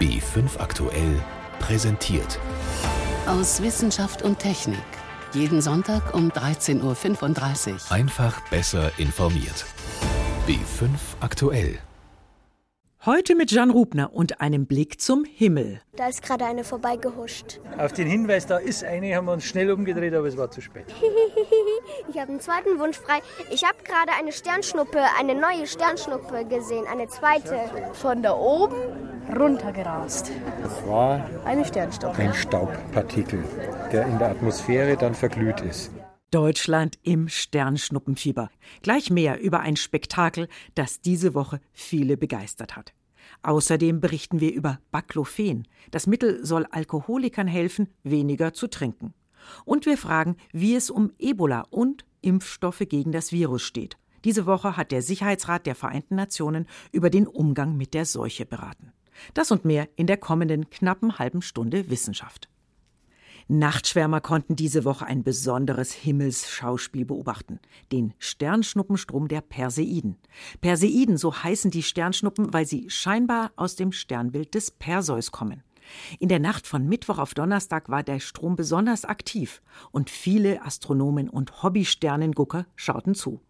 B5 0.00 0.60
aktuell 0.60 1.20
präsentiert. 1.58 2.38
Aus 3.26 3.60
Wissenschaft 3.62 4.22
und 4.22 4.38
Technik. 4.38 4.78
Jeden 5.32 5.60
Sonntag 5.60 6.14
um 6.14 6.30
13.35 6.30 7.72
Uhr. 7.72 7.92
Einfach 7.92 8.40
besser 8.48 8.92
informiert. 8.96 9.66
B5 10.46 10.90
aktuell. 11.18 11.80
Heute 13.06 13.34
mit 13.34 13.50
Jan 13.50 13.70
Rubner 13.70 14.12
und 14.12 14.40
einem 14.40 14.66
Blick 14.66 15.00
zum 15.00 15.24
Himmel. 15.24 15.80
Da 15.96 16.08
ist 16.08 16.22
gerade 16.22 16.44
eine 16.44 16.62
vorbeigehuscht. 16.62 17.58
Auf 17.76 17.92
den 17.92 18.06
Hinweis, 18.06 18.46
da 18.46 18.58
ist 18.58 18.84
eine, 18.84 19.16
haben 19.16 19.26
wir 19.26 19.32
uns 19.32 19.44
schnell 19.44 19.70
umgedreht, 19.70 20.14
aber 20.14 20.28
es 20.28 20.36
war 20.36 20.50
zu 20.50 20.60
spät. 20.60 20.86
ich 22.08 22.18
habe 22.18 22.30
einen 22.30 22.40
zweiten 22.40 22.78
Wunsch 22.78 22.98
frei. 22.98 23.20
Ich 23.50 23.64
habe 23.64 23.78
gerade 23.82 24.12
eine 24.16 24.30
Sternschnuppe, 24.30 25.00
eine 25.18 25.34
neue 25.34 25.66
Sternschnuppe 25.66 26.44
gesehen, 26.44 26.86
eine 26.86 27.08
zweite. 27.08 27.58
Von 27.94 28.22
da 28.22 28.36
oben 28.36 29.17
runtergerast. 29.36 30.30
Das 30.62 30.86
war 30.86 31.28
eine 31.44 31.64
Sternschnuppe. 31.64 32.18
Ein 32.18 32.34
Staubpartikel, 32.34 33.44
der 33.92 34.06
in 34.06 34.18
der 34.18 34.30
Atmosphäre 34.30 34.96
dann 34.96 35.14
verglüht 35.14 35.60
ist. 35.60 35.90
Deutschland 36.30 36.98
im 37.02 37.28
Sternschnuppenfieber. 37.28 38.50
Gleich 38.82 39.10
mehr 39.10 39.40
über 39.40 39.60
ein 39.60 39.76
Spektakel, 39.76 40.48
das 40.74 41.00
diese 41.00 41.34
Woche 41.34 41.60
viele 41.72 42.16
begeistert 42.16 42.76
hat. 42.76 42.92
Außerdem 43.42 44.00
berichten 44.00 44.40
wir 44.40 44.52
über 44.52 44.78
Baclofen. 44.90 45.66
Das 45.90 46.06
Mittel 46.06 46.44
soll 46.44 46.66
Alkoholikern 46.70 47.46
helfen, 47.46 47.88
weniger 48.02 48.52
zu 48.52 48.68
trinken. 48.68 49.14
Und 49.64 49.86
wir 49.86 49.96
fragen, 49.96 50.36
wie 50.52 50.74
es 50.74 50.90
um 50.90 51.12
Ebola 51.18 51.64
und 51.70 52.04
Impfstoffe 52.20 52.82
gegen 52.88 53.12
das 53.12 53.32
Virus 53.32 53.62
steht. 53.62 53.96
Diese 54.24 54.46
Woche 54.46 54.76
hat 54.76 54.90
der 54.90 55.02
Sicherheitsrat 55.02 55.66
der 55.66 55.74
Vereinten 55.74 56.16
Nationen 56.16 56.66
über 56.92 57.08
den 57.08 57.26
Umgang 57.26 57.76
mit 57.76 57.94
der 57.94 58.04
Seuche 58.04 58.44
beraten. 58.44 58.92
Das 59.34 59.50
und 59.50 59.64
mehr 59.64 59.88
in 59.96 60.06
der 60.06 60.16
kommenden 60.16 60.70
knappen 60.70 61.18
halben 61.18 61.42
Stunde 61.42 61.90
Wissenschaft. 61.90 62.48
Nachtschwärmer 63.50 64.20
konnten 64.20 64.56
diese 64.56 64.84
Woche 64.84 65.06
ein 65.06 65.24
besonderes 65.24 65.92
Himmelsschauspiel 65.92 67.06
beobachten, 67.06 67.60
den 67.90 68.12
Sternschnuppenstrom 68.18 69.26
der 69.26 69.40
Perseiden. 69.40 70.18
Perseiden, 70.60 71.16
so 71.16 71.34
heißen 71.34 71.70
die 71.70 71.82
Sternschnuppen, 71.82 72.52
weil 72.52 72.66
sie 72.66 72.90
scheinbar 72.90 73.52
aus 73.56 73.74
dem 73.74 73.92
Sternbild 73.92 74.54
des 74.54 74.70
Perseus 74.70 75.32
kommen. 75.32 75.62
In 76.18 76.28
der 76.28 76.40
Nacht 76.40 76.66
von 76.66 76.86
Mittwoch 76.86 77.16
auf 77.16 77.32
Donnerstag 77.32 77.88
war 77.88 78.02
der 78.02 78.20
Strom 78.20 78.54
besonders 78.54 79.06
aktiv 79.06 79.62
und 79.92 80.10
viele 80.10 80.62
Astronomen 80.62 81.30
und 81.30 81.62
Hobbysternengucker 81.62 82.66
schauten 82.76 83.14
zu. 83.14 83.40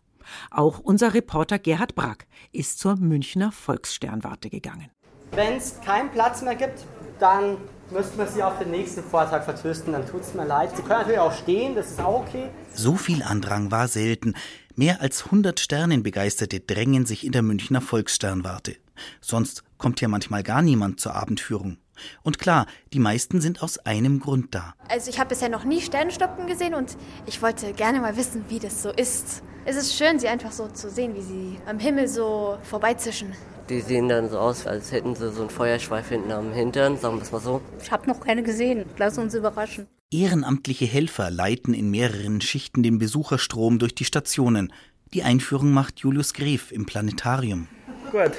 Auch 0.51 0.79
unser 0.79 1.15
Reporter 1.15 1.59
Gerhard 1.59 1.97
Brack 1.97 2.29
ist 2.53 2.79
zur 2.79 2.97
Münchner 2.97 3.51
Volkssternwarte 3.51 4.51
gegangen. 4.51 4.91
Wenn 5.33 5.57
es 5.57 5.81
keinen 5.85 6.11
Platz 6.11 6.43
mehr 6.43 6.55
gibt, 6.55 6.85
dann 7.19 7.59
müssten 7.91 8.19
wir 8.19 8.27
sie 8.27 8.43
auf 8.43 8.59
den 8.59 8.71
nächsten 8.71 9.03
Vortrag 9.03 9.45
vertrösten, 9.45 9.93
dann 9.93 10.07
tut 10.07 10.23
es 10.23 10.35
mir 10.35 10.45
leid. 10.45 10.71
Sie 10.77 10.83
können 10.83 11.01
natürlich 11.01 11.21
auch 11.21 11.33
stehen, 11.33 11.75
das 11.75 11.91
ist 11.91 12.01
auch 12.01 12.21
okay. 12.21 12.51
So 12.75 12.97
viel 12.97 13.23
Andrang 13.23 13.71
war 13.71 13.89
selten. 13.89 14.35
Mehr 14.75 15.01
als 15.01 15.27
100 15.27 15.59
Sternenbegeisterte 15.59 16.61
drängen 16.61 17.07
sich 17.07 17.25
in 17.25 17.33
der 17.33 17.43
Münchner 17.43 17.81
Volkssternwarte. 17.81 18.77
Sonst 19.21 19.65
kommt 19.77 20.01
ja 20.01 20.09
manchmal 20.09 20.43
gar 20.43 20.63
niemand 20.63 21.01
zur 21.01 21.15
Abendführung. 21.15 21.79
Und 22.23 22.39
klar, 22.39 22.67
die 22.93 23.01
meisten 23.01 23.41
sind 23.41 23.63
aus 23.63 23.79
einem 23.79 24.21
Grund 24.21 24.55
da. 24.55 24.75
Also 24.89 25.11
ich 25.11 25.19
habe 25.19 25.31
bisher 25.31 25.49
noch 25.49 25.65
nie 25.65 25.81
Sternenstoppen 25.81 26.47
gesehen 26.47 26.75
und 26.75 26.97
ich 27.27 27.43
wollte 27.43 27.73
gerne 27.73 28.01
mal 28.01 28.17
wissen, 28.17 28.45
wie 28.49 28.61
das 28.61 28.83
so 28.83 28.91
ist. 28.91 29.43
Es 29.65 29.77
ist 29.77 29.97
schön, 29.97 30.19
sie 30.19 30.29
einfach 30.29 30.53
so 30.53 30.69
zu 30.69 30.91
sehen, 30.91 31.15
wie 31.15 31.23
sie 31.23 31.59
am 31.67 31.79
Himmel 31.79 32.09
so 32.09 32.59
vorbeizischen. 32.63 33.35
Die 33.69 33.81
sehen 33.81 34.09
dann 34.09 34.31
so 34.31 34.39
aus, 34.39 34.67
als 34.67 34.93
hätten 34.93 35.15
sie 35.15 35.31
so 35.31 35.43
einen 35.43 35.51
Feuerschweif 35.51 36.09
hinten 36.09 36.33
am 36.33 36.53
Hintern, 36.53 36.97
sagen 36.97 37.17
wir 37.17 37.23
es 37.23 37.33
mal 37.33 37.41
so. 37.41 37.61
Ich 37.83 37.93
habe 37.93 38.09
noch 38.09 38.21
keine 38.21 38.43
gesehen. 38.43 38.87
Lass 38.97 39.19
uns 39.19 39.35
überraschen. 39.35 39.87
Ehrenamtliche 40.11 40.87
Helfer 40.87 41.31
leiten 41.31 41.75
in 41.75 41.91
mehreren 41.91 42.41
Schichten 42.41 42.83
den 42.83 42.99
Besucherstrom 42.99 43.79
durch 43.79 43.95
die 43.95 44.07
Stationen. 44.07 44.73
Die 45.13 45.23
Einführung 45.23 45.71
macht 45.71 46.01
Julius 46.01 46.33
Gref 46.33 46.73
im 46.73 46.87
Planetarium. 46.87 47.69
Gut, 48.11 48.33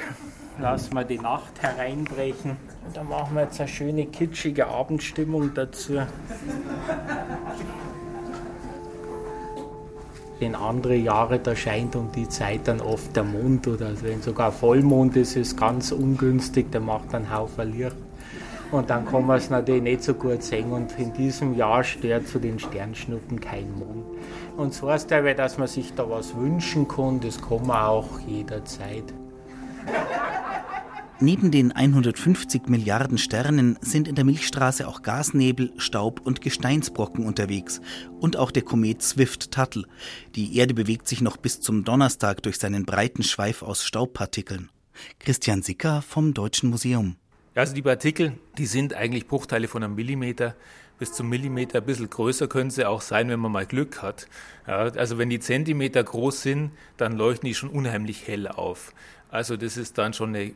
lassen 0.59 0.95
wir 0.95 1.03
die 1.03 1.19
Nacht 1.19 1.61
hereinbrechen. 1.61 2.57
Und 2.85 2.97
dann 2.97 3.07
machen 3.07 3.35
wir 3.35 3.43
jetzt 3.43 3.59
eine 3.59 3.69
schöne 3.69 4.07
kitschige 4.07 4.67
Abendstimmung 4.67 5.53
dazu. 5.53 6.01
In 10.39 10.55
andere 10.55 10.95
Jahre, 10.95 11.37
da 11.39 11.53
scheint 11.53 11.97
um 11.97 12.11
die 12.13 12.29
Zeit 12.29 12.61
dann 12.63 12.79
oft 12.79 13.13
der 13.13 13.23
Mond 13.23 13.67
oder 13.67 13.91
wenn 14.01 14.21
sogar 14.21 14.53
Vollmond 14.53 15.17
ist, 15.17 15.35
ist 15.35 15.57
ganz 15.57 15.91
ungünstig, 15.91 16.71
der 16.71 16.79
macht 16.79 17.13
dann 17.13 17.33
Haufen 17.33 17.73
Licht. 17.73 17.95
Und 18.71 18.89
dann 18.89 19.05
kann 19.05 19.25
man 19.25 19.37
es 19.37 19.49
natürlich 19.49 19.81
nicht 19.81 20.03
so 20.03 20.13
gut 20.13 20.43
sehen 20.43 20.71
und 20.71 20.97
in 20.97 21.11
diesem 21.11 21.55
Jahr 21.55 21.83
stört 21.83 22.27
zu 22.27 22.39
den 22.39 22.57
Sternschnuppen 22.57 23.41
kein 23.41 23.69
Mond. 23.77 24.05
Und 24.55 24.73
so 24.73 24.89
heißt 24.89 25.11
aber, 25.11 25.33
dass 25.33 25.57
man 25.57 25.67
sich 25.67 25.93
da 25.93 26.09
was 26.09 26.35
wünschen 26.35 26.87
kann, 26.87 27.19
das 27.19 27.41
kann 27.41 27.65
man 27.65 27.85
auch 27.85 28.19
jederzeit. 28.25 29.05
Neben 31.21 31.51
den 31.51 31.73
150 31.73 32.69
Milliarden 32.69 33.17
Sternen 33.17 33.77
sind 33.81 34.07
in 34.07 34.15
der 34.15 34.23
Milchstraße 34.23 34.87
auch 34.87 35.01
Gasnebel, 35.01 35.73
Staub 35.75 36.21
und 36.21 36.39
Gesteinsbrocken 36.39 37.25
unterwegs 37.25 37.81
und 38.21 38.37
auch 38.37 38.51
der 38.51 38.63
Komet 38.63 39.01
Swift-Tuttle. 39.01 39.83
Die 40.35 40.55
Erde 40.55 40.73
bewegt 40.73 41.09
sich 41.09 41.19
noch 41.19 41.35
bis 41.35 41.59
zum 41.59 41.83
Donnerstag 41.83 42.41
durch 42.43 42.57
seinen 42.57 42.85
breiten 42.85 43.23
Schweif 43.23 43.63
aus 43.63 43.83
Staubpartikeln. 43.83 44.69
Christian 45.19 45.61
Sicker 45.61 46.01
vom 46.01 46.33
Deutschen 46.33 46.69
Museum. 46.69 47.17
Also 47.53 47.73
die 47.73 47.81
Partikel, 47.81 48.37
die 48.57 48.65
sind 48.65 48.93
eigentlich 48.93 49.27
Bruchteile 49.27 49.67
von 49.67 49.83
einem 49.83 49.95
Millimeter. 49.95 50.55
Bis 50.99 51.11
zum 51.11 51.27
Millimeter, 51.27 51.79
ein 51.79 51.85
bisschen 51.85 52.09
größer 52.09 52.47
können 52.47 52.69
sie 52.69 52.85
auch 52.85 53.01
sein, 53.01 53.27
wenn 53.27 53.41
man 53.41 53.51
mal 53.51 53.65
Glück 53.65 54.01
hat. 54.01 54.27
Ja, 54.65 54.83
also 54.83 55.17
wenn 55.17 55.29
die 55.29 55.41
Zentimeter 55.41 56.01
groß 56.01 56.43
sind, 56.43 56.71
dann 56.95 57.17
leuchten 57.17 57.45
die 57.47 57.55
schon 57.55 57.69
unheimlich 57.69 58.25
hell 58.25 58.47
auf. 58.47 58.93
Also 59.29 59.57
das 59.57 59.75
ist 59.75 59.97
dann 59.97 60.13
schon 60.13 60.29
eine 60.29 60.53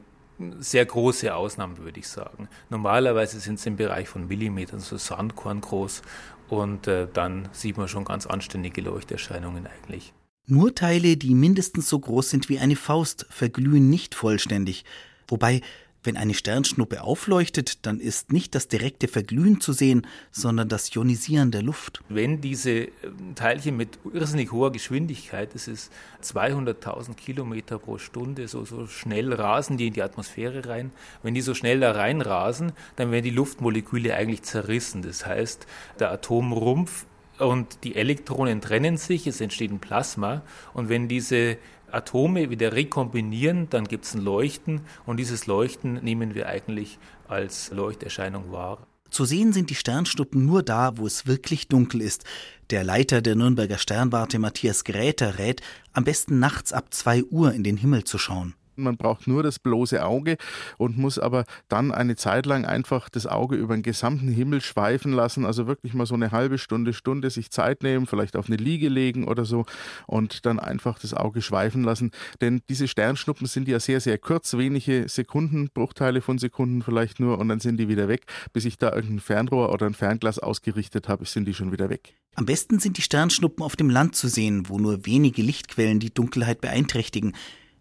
sehr 0.60 0.86
große 0.86 1.34
Ausnahmen, 1.36 1.78
würde 1.78 2.00
ich 2.00 2.08
sagen. 2.08 2.50
Normalerweise 2.70 3.40
sind 3.40 3.60
sie 3.60 3.70
im 3.70 3.76
Bereich 3.76 4.08
von 4.08 4.28
Millimetern, 4.28 4.80
so 4.80 4.98
Sandkorn 4.98 5.62
groß. 5.62 6.02
Und 6.50 6.88
äh, 6.88 7.08
dann 7.12 7.50
sieht 7.52 7.78
man 7.78 7.88
schon 7.88 8.06
ganz 8.06 8.26
anständige 8.26 8.82
Leuchterscheinungen 8.82 9.68
eigentlich. 9.68 10.14
Nur 10.46 10.76
Teile, 10.76 11.16
die 11.16 11.36
mindestens 11.36 11.88
so 11.88 12.00
groß 12.00 12.30
sind 12.30 12.50
wie 12.50 12.60
eine 12.60 12.76
Faust, 12.76 13.26
verglühen 13.30 13.90
nicht 13.90 14.14
vollständig. 14.14 14.84
Wobei 15.28 15.62
wenn 16.04 16.18
eine 16.18 16.34
Sternschnuppe 16.34 17.04
aufleuchtet, 17.04 17.86
dann 17.86 18.00
ist 18.00 18.32
nicht 18.32 18.56
das 18.56 18.68
direkte 18.68 19.08
Verglühen 19.08 19.62
zu 19.62 19.74
sehen, 19.74 20.06
sondern 20.32 20.70
das 20.70 20.94
Ionisieren 20.96 21.52
der 21.52 21.62
Luft. 21.62 22.02
Wenn 22.10 22.42
diese 22.42 22.72
ähm, 22.72 23.36
Teilchen 23.36 23.78
mit 23.78 24.00
irrsinnig 24.14 24.52
hoher 24.52 24.72
Geschwindigkeit, 24.72 25.54
das 25.54 25.68
ist 25.68 25.92
200.000 26.24 27.16
Kilometer 27.16 27.80
pro 27.80 27.98
Stunde, 27.98 28.48
so, 28.48 28.66
so 28.66 28.88
schnell 28.88 29.34
rasen 29.34 29.78
die 29.78 29.88
in 29.88 29.94
die 29.94 30.04
Atmosphäre 30.04 30.68
rein. 30.68 30.92
Wenn 31.22 31.34
die 31.34 31.42
so 31.42 31.54
schnell 31.54 31.80
da 31.80 31.92
reinrasen, 31.92 32.74
dann 32.96 33.12
werden 33.12 33.24
die 33.24 33.30
Luftmoleküle 33.30 34.16
eigentlich 34.16 34.44
zerrissen. 34.44 35.02
Das 35.02 35.26
heißt, 35.26 35.66
der 36.00 36.12
Atomrumpf 36.12 37.06
und 37.40 37.84
die 37.84 37.96
Elektronen 37.96 38.62
trennen 38.62 38.98
sich, 38.98 39.26
es 39.28 39.42
entsteht 39.42 39.72
ein 39.72 39.80
Plasma. 39.80 40.44
Und 40.74 40.90
wenn 40.90 41.08
diese 41.08 41.58
Atome 41.94 42.50
wieder 42.50 42.74
rekombinieren, 42.74 43.70
dann 43.70 43.86
gibt 43.86 44.06
es 44.06 44.14
ein 44.14 44.22
Leuchten 44.22 44.82
und 45.06 45.18
dieses 45.18 45.48
Leuchten 45.48 45.96
nehmen 46.04 46.36
wir 46.36 46.48
eigentlich 46.48 47.00
als 47.28 47.72
Leuchterscheinung 47.72 48.52
wahr. 48.52 48.88
Zu 49.10 49.26
sehen 49.26 49.54
sind 49.54 49.70
die 49.70 49.76
Sternschnuppen 49.76 50.44
nur 50.44 50.64
da, 50.64 50.98
wo 50.98 51.06
es 51.06 51.28
wirklich 51.28 51.68
dunkel 51.68 52.02
ist. 52.02 52.24
Der 52.72 52.84
Leiter 52.84 53.22
der 53.22 53.36
Nürnberger 53.36 53.78
Sternwarte 53.78 54.40
Matthias 54.40 54.84
Gräter 54.84 55.38
rät, 55.38 55.62
am 55.92 56.04
besten 56.04 56.40
nachts 56.40 56.74
ab 56.74 56.92
2 56.92 57.26
Uhr 57.26 57.54
in 57.54 57.64
den 57.64 57.78
Himmel 57.78 58.06
zu 58.06 58.18
schauen. 58.18 58.56
Man 58.76 58.98
braucht 58.98 59.28
nur 59.28 59.44
das 59.44 59.60
bloße 59.60 60.04
Auge 60.04 60.38
und 60.78 60.98
muss 60.98 61.20
aber 61.20 61.46
dann 61.68 61.92
eine 61.92 62.16
Zeit 62.16 62.46
lang 62.46 62.66
einfach 62.66 63.10
das 63.10 63.28
Auge 63.28 63.56
über 63.56 63.76
den 63.76 63.84
gesamten 63.84 64.30
Himmel 64.30 64.62
schweifen 64.62 65.14
lassen. 65.14 65.46
Also 65.46 65.68
wirklich 65.68 65.94
mal 65.94 66.06
so 66.06 66.16
eine 66.16 66.32
halbe 66.32 66.58
Stunde, 66.58 66.94
Stunde 66.94 67.30
sich 67.30 67.52
Zeit 67.52 67.84
nehmen, 67.84 68.08
vielleicht 68.08 68.36
auf 68.36 68.48
eine 68.48 68.58
Liege 68.58 68.90
legen 68.90 69.28
oder 69.28 69.46
so 69.46 69.66
und 70.08 70.46
dann 70.46 70.60
einfach 70.60 71.00
das 71.00 71.14
Auge 71.14 71.42
schweifen 71.42 71.84
lassen. 71.84 72.12
Denn 72.42 72.62
diese 72.70 72.88
Sternschnuppen 72.88 73.48
sind 73.48 73.68
ja 73.68 73.80
sehr, 73.80 74.00
sehr 74.00 74.18
kurz, 74.18 74.54
wenige 74.58 75.08
Sekunden, 75.08 75.70
Bruchteile 75.74 76.22
von 76.22 76.38
Sekunden 76.38 76.82
vielleicht 76.82 77.20
nur 77.20 77.40
und 77.40 77.50
dann 77.50 77.60
sind 77.60 77.78
die 77.78 77.88
wieder 77.88 78.08
weg. 78.08 78.26
Bis 78.54 78.66
ich 78.66 78.78
da 78.78 78.94
irgendein 78.94 79.20
Fernrohr 79.20 79.72
oder 79.72 79.86
ein 79.86 79.94
Fernglas 79.94 80.40
ausgerichtet 80.40 81.08
habe, 81.08 81.26
sind 81.26 81.46
die 81.46 81.54
schon 81.54 81.72
wieder 81.72 81.90
weg. 81.90 82.16
Am 82.36 82.46
besten 82.46 82.80
sind 82.80 82.98
die 82.98 83.04
Sternschnuppen 83.04 83.64
auf 83.64 83.76
dem 83.76 83.90
Land 83.90 84.16
zu 84.16 84.28
sehen, 84.28 84.68
wo 84.68 84.80
nur 84.80 85.06
wenige 85.06 85.44
Lichtquellen 85.44 86.00
die 86.00 86.14
Dunkelheit 86.14 86.62
beeinträchtigen. 86.62 87.34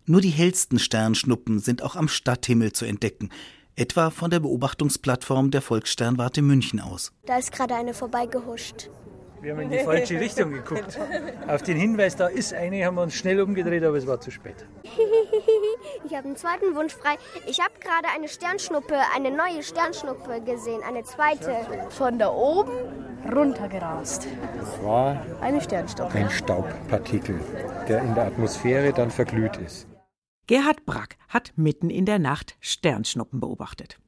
Nur 0.04 0.20
die 0.20 0.30
hellsten 0.30 0.78
Sternschnuppen 0.78 1.60
sind 1.60 1.82
auch 1.82 1.94
am 1.94 2.08
Stadthimmel 2.08 2.72
zu 2.72 2.84
entdecken, 2.84 3.30
etwa 3.76 4.10
von 4.10 4.30
der 4.30 4.40
Beobachtungsplattform 4.40 5.52
der 5.52 5.62
Volkssternwarte 5.62 6.42
München 6.42 6.80
aus. 6.80 7.12
Da 7.26 7.38
ist 7.38 7.52
gerade 7.52 7.76
eine 7.76 7.94
vorbeigehuscht. 7.94 8.90
Wir 9.40 9.52
haben 9.52 9.62
in 9.62 9.70
die 9.70 9.78
falsche 9.78 10.20
Richtung 10.20 10.52
geguckt. 10.52 10.98
Auf 11.48 11.62
den 11.62 11.76
Hinweis, 11.76 12.14
da 12.14 12.28
ist 12.28 12.52
eine, 12.54 12.84
haben 12.84 12.94
wir 12.94 13.02
uns 13.02 13.14
schnell 13.14 13.40
umgedreht, 13.40 13.82
aber 13.82 13.96
es 13.96 14.06
war 14.06 14.20
zu 14.20 14.30
spät. 14.30 14.66
Ich 16.04 16.16
habe 16.16 16.26
einen 16.26 16.36
zweiten 16.36 16.74
Wunsch 16.74 16.92
frei. 16.94 17.16
Ich 17.46 17.60
habe 17.60 17.72
gerade 17.80 18.08
eine 18.14 18.28
Sternschnuppe, 18.28 18.96
eine 19.14 19.30
neue 19.30 19.62
Sternschnuppe 19.62 20.40
gesehen, 20.42 20.80
eine 20.86 21.04
zweite. 21.04 21.56
Von 21.90 22.18
da 22.18 22.30
oben 22.30 22.72
runtergerast. 23.32 24.26
Das 24.58 24.84
war 24.84 25.24
eine 25.40 25.60
Sternschnuppe. 25.60 26.12
Ein 26.12 26.30
Staubpartikel, 26.30 27.40
der 27.88 28.02
in 28.02 28.14
der 28.14 28.26
Atmosphäre 28.26 28.92
dann 28.92 29.10
verglüht 29.10 29.56
ist. 29.56 29.86
Gerhard 30.48 30.84
Brack 30.84 31.16
hat 31.28 31.52
mitten 31.56 31.88
in 31.88 32.04
der 32.04 32.18
Nacht 32.18 32.56
Sternschnuppen 32.60 33.38
beobachtet. 33.38 33.98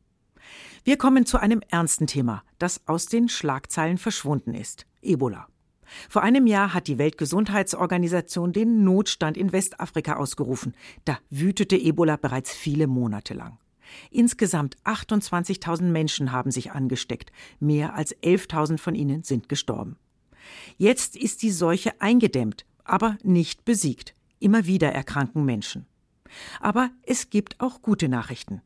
Wir 0.83 0.99
kommen 0.99 1.27
zu 1.27 1.39
einem 1.39 1.63
ernsten 1.71 2.07
Thema, 2.07 2.43
das 2.59 2.87
aus 2.87 3.07
den 3.07 3.29
Schlagzeilen 3.29 3.99
verschwunden 3.99 4.53
ist. 4.53 4.87
Ebola. 5.01 5.47
Vor 6.09 6.23
einem 6.23 6.47
Jahr 6.47 6.75
hat 6.75 6.89
die 6.89 6.99
Weltgesundheitsorganisation 6.99 8.53
den 8.53 8.85
Notstand 8.85 9.37
in 9.37 9.53
Westafrika 9.53 10.17
ausgerufen. 10.17 10.75
Da 11.05 11.19
wütete 11.31 11.77
Ebola 11.77 12.17
bereits 12.17 12.53
viele 12.53 12.87
Monate 12.87 13.35
lang. 13.35 13.59
Insgesamt 14.11 14.77
28.000 14.85 15.85
Menschen 15.85 16.33
haben 16.33 16.51
sich 16.51 16.73
angesteckt. 16.73 17.31
Mehr 17.61 17.95
als 17.95 18.17
11.000 18.17 18.79
von 18.79 18.95
ihnen 18.95 19.23
sind 19.23 19.49
gestorben. 19.49 19.97
Jetzt 20.79 21.17
ist 21.17 21.43
die 21.43 21.51
Seuche 21.51 21.93
eingedämmt, 22.01 22.67
aber 22.83 23.17
nicht 23.23 23.65
besiegt. 23.65 24.15
Immer 24.41 24.67
wieder 24.67 24.93
erkranken 24.93 25.45
Menschen. 25.45 25.87
Aber 26.61 26.91
es 27.03 27.31
gibt 27.31 27.61
auch 27.61 27.83
gute 27.83 28.09
Nachrichten. 28.09 28.63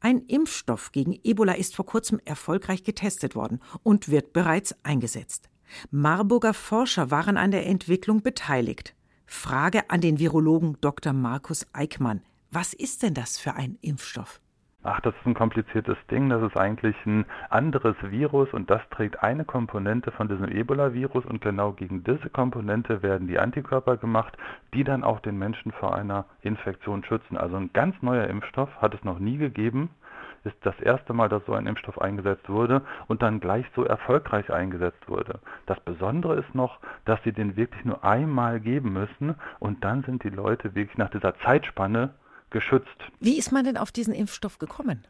Ein 0.00 0.20
Impfstoff 0.26 0.90
gegen 0.92 1.18
Ebola 1.22 1.52
ist 1.52 1.76
vor 1.76 1.86
kurzem 1.86 2.20
erfolgreich 2.24 2.82
getestet 2.82 3.34
worden 3.36 3.60
und 3.82 4.08
wird 4.08 4.32
bereits 4.32 4.74
eingesetzt. 4.82 5.48
Marburger 5.90 6.54
Forscher 6.54 7.10
waren 7.10 7.36
an 7.36 7.52
der 7.52 7.66
Entwicklung 7.66 8.22
beteiligt. 8.22 8.94
Frage 9.26 9.88
an 9.90 10.00
den 10.00 10.18
Virologen 10.18 10.76
Dr. 10.80 11.12
Markus 11.12 11.66
Eickmann. 11.72 12.22
Was 12.50 12.74
ist 12.74 13.02
denn 13.02 13.14
das 13.14 13.38
für 13.38 13.54
ein 13.54 13.78
Impfstoff? 13.80 14.41
Ach, 14.84 15.00
das 15.00 15.14
ist 15.14 15.26
ein 15.26 15.34
kompliziertes 15.34 15.96
Ding. 16.10 16.28
Das 16.28 16.42
ist 16.42 16.56
eigentlich 16.56 16.96
ein 17.06 17.24
anderes 17.50 17.94
Virus 18.02 18.52
und 18.52 18.68
das 18.68 18.80
trägt 18.90 19.22
eine 19.22 19.44
Komponente 19.44 20.10
von 20.10 20.26
diesem 20.26 20.48
Ebola-Virus 20.48 21.24
und 21.24 21.40
genau 21.40 21.70
gegen 21.70 22.02
diese 22.02 22.28
Komponente 22.30 23.00
werden 23.00 23.28
die 23.28 23.38
Antikörper 23.38 23.96
gemacht, 23.96 24.36
die 24.74 24.82
dann 24.82 25.04
auch 25.04 25.20
den 25.20 25.38
Menschen 25.38 25.70
vor 25.70 25.94
einer 25.94 26.24
Infektion 26.40 27.04
schützen. 27.04 27.36
Also 27.36 27.56
ein 27.56 27.70
ganz 27.72 27.94
neuer 28.02 28.26
Impfstoff 28.26 28.70
hat 28.82 28.92
es 28.94 29.04
noch 29.04 29.20
nie 29.20 29.36
gegeben. 29.36 29.90
Ist 30.42 30.56
das 30.62 30.78
erste 30.80 31.12
Mal, 31.12 31.28
dass 31.28 31.46
so 31.46 31.52
ein 31.52 31.68
Impfstoff 31.68 32.00
eingesetzt 32.00 32.48
wurde 32.48 32.82
und 33.06 33.22
dann 33.22 33.38
gleich 33.38 33.64
so 33.76 33.84
erfolgreich 33.84 34.52
eingesetzt 34.52 35.08
wurde. 35.08 35.38
Das 35.66 35.78
Besondere 35.78 36.34
ist 36.34 36.56
noch, 36.56 36.80
dass 37.04 37.22
sie 37.22 37.30
den 37.30 37.54
wirklich 37.54 37.84
nur 37.84 38.02
einmal 38.02 38.58
geben 38.58 38.92
müssen 38.92 39.36
und 39.60 39.84
dann 39.84 40.02
sind 40.02 40.24
die 40.24 40.30
Leute 40.30 40.74
wirklich 40.74 40.98
nach 40.98 41.10
dieser 41.10 41.38
Zeitspanne 41.38 42.10
geschützt. 42.52 42.88
Wie 43.20 43.38
ist 43.38 43.52
man 43.52 43.64
denn 43.64 43.76
auf 43.76 43.90
diesen 43.90 44.14
Impfstoff 44.14 44.58
gekommen? 44.58 45.04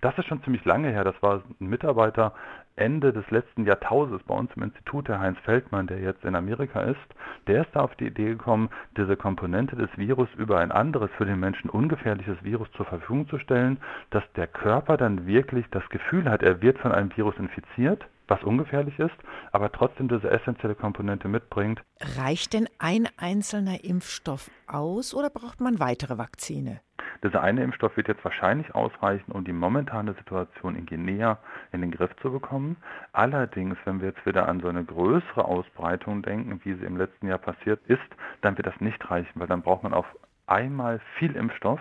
Das 0.00 0.16
ist 0.18 0.26
schon 0.26 0.42
ziemlich 0.42 0.64
lange 0.64 0.90
her. 0.90 1.04
Das 1.04 1.20
war 1.22 1.42
ein 1.60 1.68
Mitarbeiter 1.68 2.32
Ende 2.76 3.12
des 3.12 3.30
letzten 3.30 3.64
Jahrtausends 3.64 4.24
bei 4.24 4.34
uns 4.34 4.50
im 4.54 4.62
Institut, 4.62 5.08
der 5.08 5.18
Heinz 5.18 5.38
Feldmann, 5.40 5.86
der 5.86 6.00
jetzt 6.00 6.24
in 6.24 6.34
Amerika 6.34 6.82
ist. 6.82 7.00
Der 7.46 7.62
ist 7.62 7.70
da 7.72 7.80
auf 7.80 7.94
die 7.96 8.06
Idee 8.06 8.28
gekommen, 8.28 8.68
diese 8.96 9.16
Komponente 9.16 9.76
des 9.76 9.88
Virus 9.96 10.28
über 10.36 10.58
ein 10.58 10.72
anderes, 10.72 11.10
für 11.16 11.24
den 11.24 11.40
Menschen 11.40 11.70
ungefährliches 11.70 12.36
Virus 12.42 12.70
zur 12.72 12.84
Verfügung 12.84 13.28
zu 13.28 13.38
stellen, 13.38 13.78
dass 14.10 14.24
der 14.36 14.46
Körper 14.46 14.96
dann 14.96 15.26
wirklich 15.26 15.66
das 15.70 15.88
Gefühl 15.88 16.28
hat, 16.28 16.42
er 16.42 16.60
wird 16.60 16.78
von 16.78 16.92
einem 16.92 17.14
Virus 17.16 17.36
infiziert 17.38 18.06
was 18.28 18.42
ungefährlich 18.42 18.98
ist, 18.98 19.16
aber 19.52 19.70
trotzdem 19.70 20.08
diese 20.08 20.30
essentielle 20.30 20.74
Komponente 20.74 21.28
mitbringt. 21.28 21.82
Reicht 22.18 22.52
denn 22.52 22.68
ein 22.78 23.08
einzelner 23.16 23.84
Impfstoff 23.84 24.50
aus 24.66 25.14
oder 25.14 25.30
braucht 25.30 25.60
man 25.60 25.78
weitere 25.78 26.18
Vakzine? 26.18 26.80
Dieser 27.22 27.42
eine 27.42 27.62
Impfstoff 27.62 27.96
wird 27.96 28.08
jetzt 28.08 28.24
wahrscheinlich 28.24 28.74
ausreichen, 28.74 29.32
um 29.32 29.44
die 29.44 29.52
momentane 29.52 30.14
Situation 30.14 30.76
in 30.76 30.86
Guinea 30.86 31.38
in 31.72 31.80
den 31.80 31.90
Griff 31.90 32.14
zu 32.20 32.30
bekommen. 32.30 32.76
Allerdings, 33.12 33.76
wenn 33.84 34.00
wir 34.00 34.08
jetzt 34.08 34.24
wieder 34.26 34.48
an 34.48 34.60
so 34.60 34.68
eine 34.68 34.84
größere 34.84 35.44
Ausbreitung 35.44 36.22
denken, 36.22 36.60
wie 36.64 36.74
sie 36.74 36.84
im 36.84 36.96
letzten 36.96 37.28
Jahr 37.28 37.38
passiert 37.38 37.80
ist, 37.86 38.00
dann 38.42 38.56
wird 38.56 38.66
das 38.66 38.80
nicht 38.80 39.10
reichen, 39.10 39.40
weil 39.40 39.46
dann 39.46 39.62
braucht 39.62 39.82
man 39.82 39.94
auf 39.94 40.06
einmal 40.46 41.00
viel 41.18 41.34
Impfstoff 41.34 41.80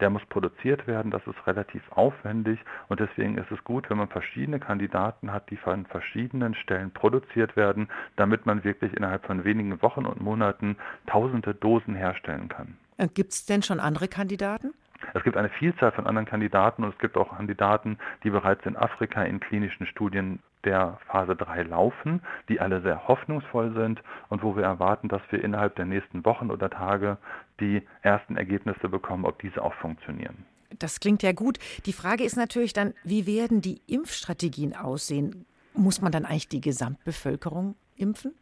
der 0.00 0.10
muss 0.10 0.24
produziert 0.26 0.86
werden, 0.86 1.10
das 1.10 1.26
ist 1.26 1.46
relativ 1.46 1.82
aufwendig 1.90 2.58
und 2.88 3.00
deswegen 3.00 3.38
ist 3.38 3.50
es 3.50 3.62
gut, 3.64 3.88
wenn 3.90 3.98
man 3.98 4.08
verschiedene 4.08 4.58
Kandidaten 4.58 5.32
hat, 5.32 5.50
die 5.50 5.56
von 5.56 5.86
verschiedenen 5.86 6.54
Stellen 6.54 6.90
produziert 6.90 7.56
werden, 7.56 7.88
damit 8.16 8.46
man 8.46 8.64
wirklich 8.64 8.94
innerhalb 8.94 9.26
von 9.26 9.44
wenigen 9.44 9.80
Wochen 9.82 10.06
und 10.06 10.20
Monaten 10.20 10.76
tausende 11.06 11.54
Dosen 11.54 11.94
herstellen 11.94 12.48
kann. 12.48 12.76
Gibt 13.14 13.32
es 13.32 13.46
denn 13.46 13.62
schon 13.62 13.80
andere 13.80 14.08
Kandidaten? 14.08 14.72
Es 15.14 15.22
gibt 15.22 15.36
eine 15.36 15.50
Vielzahl 15.50 15.92
von 15.92 16.06
anderen 16.06 16.26
Kandidaten 16.26 16.82
und 16.84 16.90
es 16.94 16.98
gibt 16.98 17.16
auch 17.16 17.36
Kandidaten, 17.36 17.98
die 18.24 18.30
bereits 18.30 18.64
in 18.64 18.76
Afrika 18.76 19.22
in 19.22 19.40
klinischen 19.40 19.86
Studien 19.86 20.40
der 20.64 20.98
Phase 21.06 21.36
3 21.36 21.62
laufen, 21.62 22.22
die 22.48 22.60
alle 22.60 22.80
sehr 22.80 23.06
hoffnungsvoll 23.06 23.72
sind 23.74 24.02
und 24.28 24.42
wo 24.42 24.56
wir 24.56 24.64
erwarten, 24.64 25.08
dass 25.08 25.22
wir 25.30 25.42
innerhalb 25.42 25.76
der 25.76 25.84
nächsten 25.84 26.24
Wochen 26.24 26.50
oder 26.50 26.68
Tage 26.70 27.18
die 27.60 27.82
ersten 28.02 28.36
Ergebnisse 28.36 28.88
bekommen, 28.88 29.24
ob 29.24 29.40
diese 29.40 29.62
auch 29.62 29.74
funktionieren. 29.74 30.44
Das 30.78 31.00
klingt 31.00 31.22
ja 31.22 31.32
gut. 31.32 31.58
Die 31.86 31.92
Frage 31.92 32.24
ist 32.24 32.36
natürlich 32.36 32.72
dann, 32.72 32.94
wie 33.04 33.26
werden 33.26 33.60
die 33.60 33.80
Impfstrategien 33.86 34.74
aussehen? 34.74 35.46
Muss 35.74 36.00
man 36.00 36.12
dann 36.12 36.24
eigentlich 36.24 36.48
die 36.48 36.60
Gesamtbevölkerung 36.60 37.76
impfen? 37.96 38.34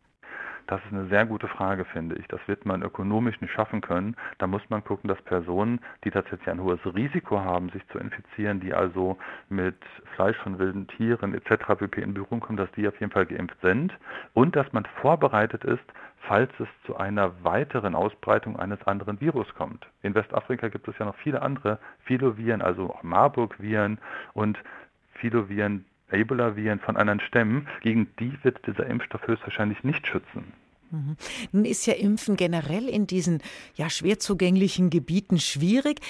Das 0.67 0.81
ist 0.87 0.93
eine 0.93 1.07
sehr 1.09 1.27
gute 1.27 1.47
Frage, 1.47 1.85
finde 1.85 2.17
ich. 2.17 2.27
Das 2.29 2.41
wird 2.47 2.65
man 2.65 2.83
ökonomisch 2.83 3.39
nicht 3.41 3.53
schaffen 3.53 3.83
können. 3.83 4.17
Da 4.39 4.47
muss 4.47 4.63
man 4.71 4.83
gucken, 4.83 5.09
dass 5.09 5.21
Personen, 5.23 5.81
die 6.05 6.11
tatsächlich 6.11 6.49
ein 6.49 6.63
hohes 6.63 6.81
Risiko 6.87 7.41
haben, 7.41 7.69
sich 7.71 7.87
zu 7.89 7.99
infizieren, 7.99 8.61
die 8.61 8.73
also 8.73 9.19
mit 9.51 9.77
Fleisch 10.15 10.37
von 10.39 10.59
wilden 10.59 10.87
Tieren 10.87 11.35
etc. 11.35 11.77
pp. 11.79 12.01
in 12.01 12.15
Berührung 12.15 12.41
kommen, 12.41 12.57
dass 12.57 12.73
die 12.73 12.89
auf 12.89 12.99
jeden 12.99 13.13
Fall 13.13 13.27
geimpft 13.27 13.61
sind 13.61 13.93
und 14.33 14.57
dass 14.57 14.73
man 14.73 14.87
vorbereitet 15.03 15.65
ist, 15.65 15.85
falls 16.27 16.51
es 16.59 16.69
zu 16.87 16.97
einer 16.97 17.33
weiteren 17.45 17.95
Ausbreitung 17.95 18.59
eines 18.59 18.83
anderen 18.87 19.21
Virus 19.21 19.47
kommt. 19.55 19.87
In 20.03 20.15
Westafrika 20.15 20.69
gibt 20.69 20.89
es 20.89 20.99
ja 20.99 21.07
noch 21.07 21.17
viele 21.17 21.43
andere 21.43 21.79
Filoviren, 22.05 22.63
also 22.63 22.91
auch 22.91 23.03
Marburg-Viren 23.03 23.99
und 24.33 24.59
Filoviren, 25.15 25.85
Ebola-Viren 26.11 26.81
von 26.81 26.97
anderen 26.97 27.21
Stämmen, 27.21 27.69
gegen 27.83 28.09
die 28.19 28.37
wird 28.43 28.67
dieser 28.67 28.87
Impfstoff 28.87 29.27
höchstwahrscheinlich 29.27 29.83
nicht 29.85 30.07
schützen. 30.07 30.53
Mhm. 30.91 31.17
Nun 31.53 31.65
ist 31.65 31.87
ja 31.87 31.95
Impfen 31.95 32.37
generell 32.37 32.89
in 32.89 33.07
diesen 33.07 33.43
ja 33.75 33.91
schwer 33.91 34.19
zugänglichen 34.19 34.91
Gebieten 34.91 35.39
schwierig. 35.39 36.01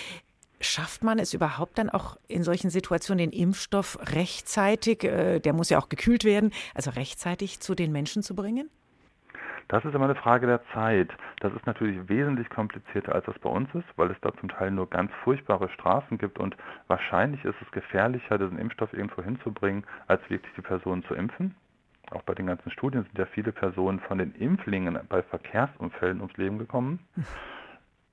Schafft 0.60 1.02
man 1.04 1.18
es 1.18 1.34
überhaupt 1.34 1.78
dann 1.78 1.90
auch 1.90 2.16
in 2.26 2.42
solchen 2.42 2.70
Situationen, 2.70 3.30
den 3.30 3.38
Impfstoff 3.38 3.98
rechtzeitig, 4.14 5.04
äh, 5.04 5.40
der 5.40 5.52
muss 5.52 5.68
ja 5.68 5.78
auch 5.78 5.88
gekühlt 5.88 6.24
werden, 6.24 6.52
also 6.74 6.90
rechtzeitig 6.90 7.60
zu 7.60 7.74
den 7.74 7.92
Menschen 7.92 8.22
zu 8.22 8.34
bringen? 8.34 8.70
Das 9.68 9.84
ist 9.84 9.94
immer 9.94 10.04
eine 10.04 10.14
Frage 10.14 10.46
der 10.46 10.60
Zeit. 10.72 11.10
Das 11.40 11.52
ist 11.54 11.66
natürlich 11.66 12.08
wesentlich 12.08 12.48
komplizierter, 12.50 13.14
als 13.14 13.24
das 13.24 13.38
bei 13.38 13.48
uns 13.48 13.68
ist, 13.74 13.86
weil 13.96 14.10
es 14.10 14.20
da 14.20 14.32
zum 14.34 14.48
Teil 14.48 14.70
nur 14.70 14.90
ganz 14.90 15.10
furchtbare 15.22 15.68
Strafen 15.70 16.18
gibt 16.18 16.38
und 16.38 16.56
wahrscheinlich 16.86 17.44
ist 17.44 17.56
es 17.62 17.70
gefährlicher, 17.72 18.38
diesen 18.38 18.58
Impfstoff 18.58 18.92
irgendwo 18.92 19.22
hinzubringen, 19.22 19.84
als 20.06 20.20
wirklich 20.28 20.52
die 20.54 20.62
Personen 20.62 21.02
zu 21.04 21.14
impfen. 21.14 21.54
Auch 22.10 22.22
bei 22.22 22.34
den 22.34 22.46
ganzen 22.46 22.70
Studien 22.70 23.04
sind 23.04 23.18
ja 23.18 23.26
viele 23.26 23.52
Personen 23.52 24.00
von 24.00 24.18
den 24.18 24.34
Impflingen 24.34 24.98
bei 25.08 25.22
Verkehrsunfällen 25.22 26.20
ums 26.20 26.36
Leben 26.36 26.58
gekommen. 26.58 27.00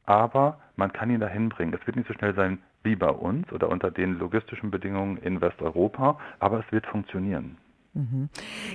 Aber 0.05 0.59
man 0.77 0.93
kann 0.93 1.09
ihn 1.09 1.19
dahin 1.19 1.49
bringen. 1.49 1.73
Es 1.73 1.85
wird 1.85 1.97
nicht 1.97 2.07
so 2.07 2.13
schnell 2.13 2.33
sein 2.33 2.59
wie 2.83 2.95
bei 2.95 3.09
uns 3.09 3.51
oder 3.51 3.69
unter 3.69 3.91
den 3.91 4.17
logistischen 4.17 4.71
Bedingungen 4.71 5.17
in 5.17 5.41
Westeuropa, 5.41 6.19
aber 6.39 6.59
es 6.59 6.71
wird 6.71 6.87
funktionieren. 6.87 7.57
Mhm. 7.93 8.29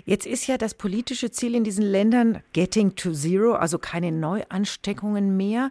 Jetzt 0.04 0.26
ist 0.26 0.46
ja 0.46 0.58
das 0.58 0.74
politische 0.74 1.30
Ziel 1.30 1.54
in 1.54 1.64
diesen 1.64 1.84
Ländern 1.84 2.42
Getting 2.52 2.96
to 2.96 3.12
Zero, 3.12 3.54
also 3.54 3.78
keine 3.78 4.12
Neuansteckungen 4.12 5.36
mehr. 5.36 5.70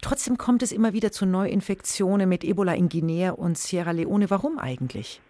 Trotzdem 0.00 0.38
kommt 0.38 0.62
es 0.62 0.70
immer 0.70 0.92
wieder 0.92 1.10
zu 1.10 1.26
Neuinfektionen 1.26 2.28
mit 2.28 2.44
Ebola 2.44 2.74
in 2.74 2.88
Guinea 2.88 3.32
und 3.32 3.58
Sierra 3.58 3.90
Leone. 3.90 4.30
Warum 4.30 4.58
eigentlich? 4.58 5.20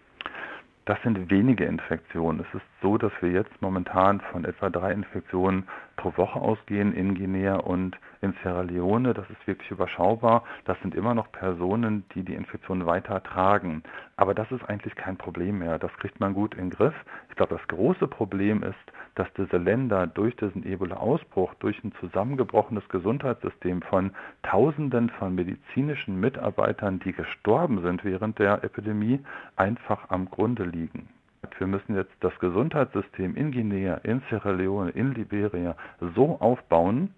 Das 0.85 0.97
sind 1.03 1.29
wenige 1.29 1.65
Infektionen. 1.65 2.39
Es 2.39 2.55
ist 2.55 2.65
so, 2.81 2.97
dass 2.97 3.11
wir 3.21 3.31
jetzt 3.31 3.61
momentan 3.61 4.21
von 4.31 4.45
etwa 4.45 4.69
drei 4.69 4.91
Infektionen 4.91 5.67
pro 5.99 6.15
Woche 6.15 6.39
ausgehen 6.39 6.93
in 6.93 7.13
Guinea 7.13 7.55
und 7.55 7.97
in 8.21 8.33
Sierra 8.41 8.61
Leone. 8.61 9.13
Das 9.13 9.29
ist 9.29 9.45
wirklich 9.45 9.69
überschaubar. 9.69 10.45
Das 10.63 10.79
sind 10.79 10.95
immer 10.95 11.13
noch 11.13 11.29
Personen, 11.33 12.05
die 12.15 12.23
die 12.23 12.35
Infektion 12.35 12.85
weiter 12.85 13.21
tragen. 13.21 13.83
Aber 14.15 14.33
das 14.33 14.49
ist 14.51 14.63
eigentlich 14.69 14.95
kein 14.95 15.17
Problem 15.17 15.59
mehr. 15.59 15.77
Das 15.77 15.91
kriegt 15.97 16.21
man 16.21 16.33
gut 16.33 16.53
in 16.55 16.69
den 16.69 16.69
Griff. 16.69 16.93
Ich 17.29 17.35
glaube, 17.35 17.57
das 17.57 17.67
große 17.67 18.07
Problem 18.07 18.63
ist, 18.63 18.75
dass 19.15 19.27
diese 19.33 19.57
Länder 19.57 20.07
durch 20.07 20.37
diesen 20.37 20.65
Ebola-Ausbruch, 20.65 21.53
durch 21.55 21.83
ein 21.83 21.91
zusammengebrochenes 21.99 22.87
Gesundheitssystem 22.87 23.81
von 23.81 24.11
Tausenden 24.43 25.09
von 25.09 25.35
medizinischen 25.35 26.17
Mitarbeitern, 26.17 26.99
die 26.99 27.11
gestorben 27.11 27.81
sind 27.81 28.05
während 28.05 28.39
der 28.39 28.63
Epidemie, 28.63 29.19
einfach 29.57 30.09
am 30.09 30.29
Grunde 30.29 30.63
liegen. 30.63 31.09
Wir 31.57 31.67
müssen 31.67 31.95
jetzt 31.95 32.13
das 32.21 32.37
Gesundheitssystem 32.39 33.35
in 33.35 33.51
Guinea, 33.51 33.95
in 34.03 34.21
Sierra 34.29 34.51
Leone, 34.51 34.91
in 34.91 35.13
Liberia 35.13 35.75
so 36.15 36.39
aufbauen, 36.39 37.13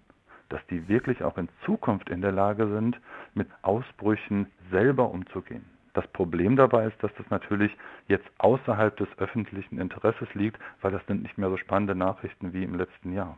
dass 0.48 0.60
die 0.68 0.88
wirklich 0.88 1.22
auch 1.22 1.38
in 1.38 1.48
Zukunft 1.64 2.10
in 2.10 2.20
der 2.20 2.32
Lage 2.32 2.68
sind, 2.68 3.00
mit 3.34 3.48
Ausbrüchen 3.62 4.46
selber 4.70 5.10
umzugehen. 5.10 5.64
Das 5.94 6.06
Problem 6.08 6.56
dabei 6.56 6.86
ist, 6.86 7.02
dass 7.02 7.12
das 7.16 7.28
natürlich 7.30 7.70
jetzt 8.08 8.26
außerhalb 8.38 8.96
des 8.96 9.08
öffentlichen 9.18 9.78
Interesses 9.78 10.28
liegt, 10.34 10.58
weil 10.80 10.92
das 10.92 11.04
sind 11.06 11.22
nicht 11.22 11.38
mehr 11.38 11.50
so 11.50 11.56
spannende 11.56 11.94
Nachrichten 11.94 12.52
wie 12.52 12.64
im 12.64 12.74
letzten 12.74 13.12
Jahr. 13.12 13.36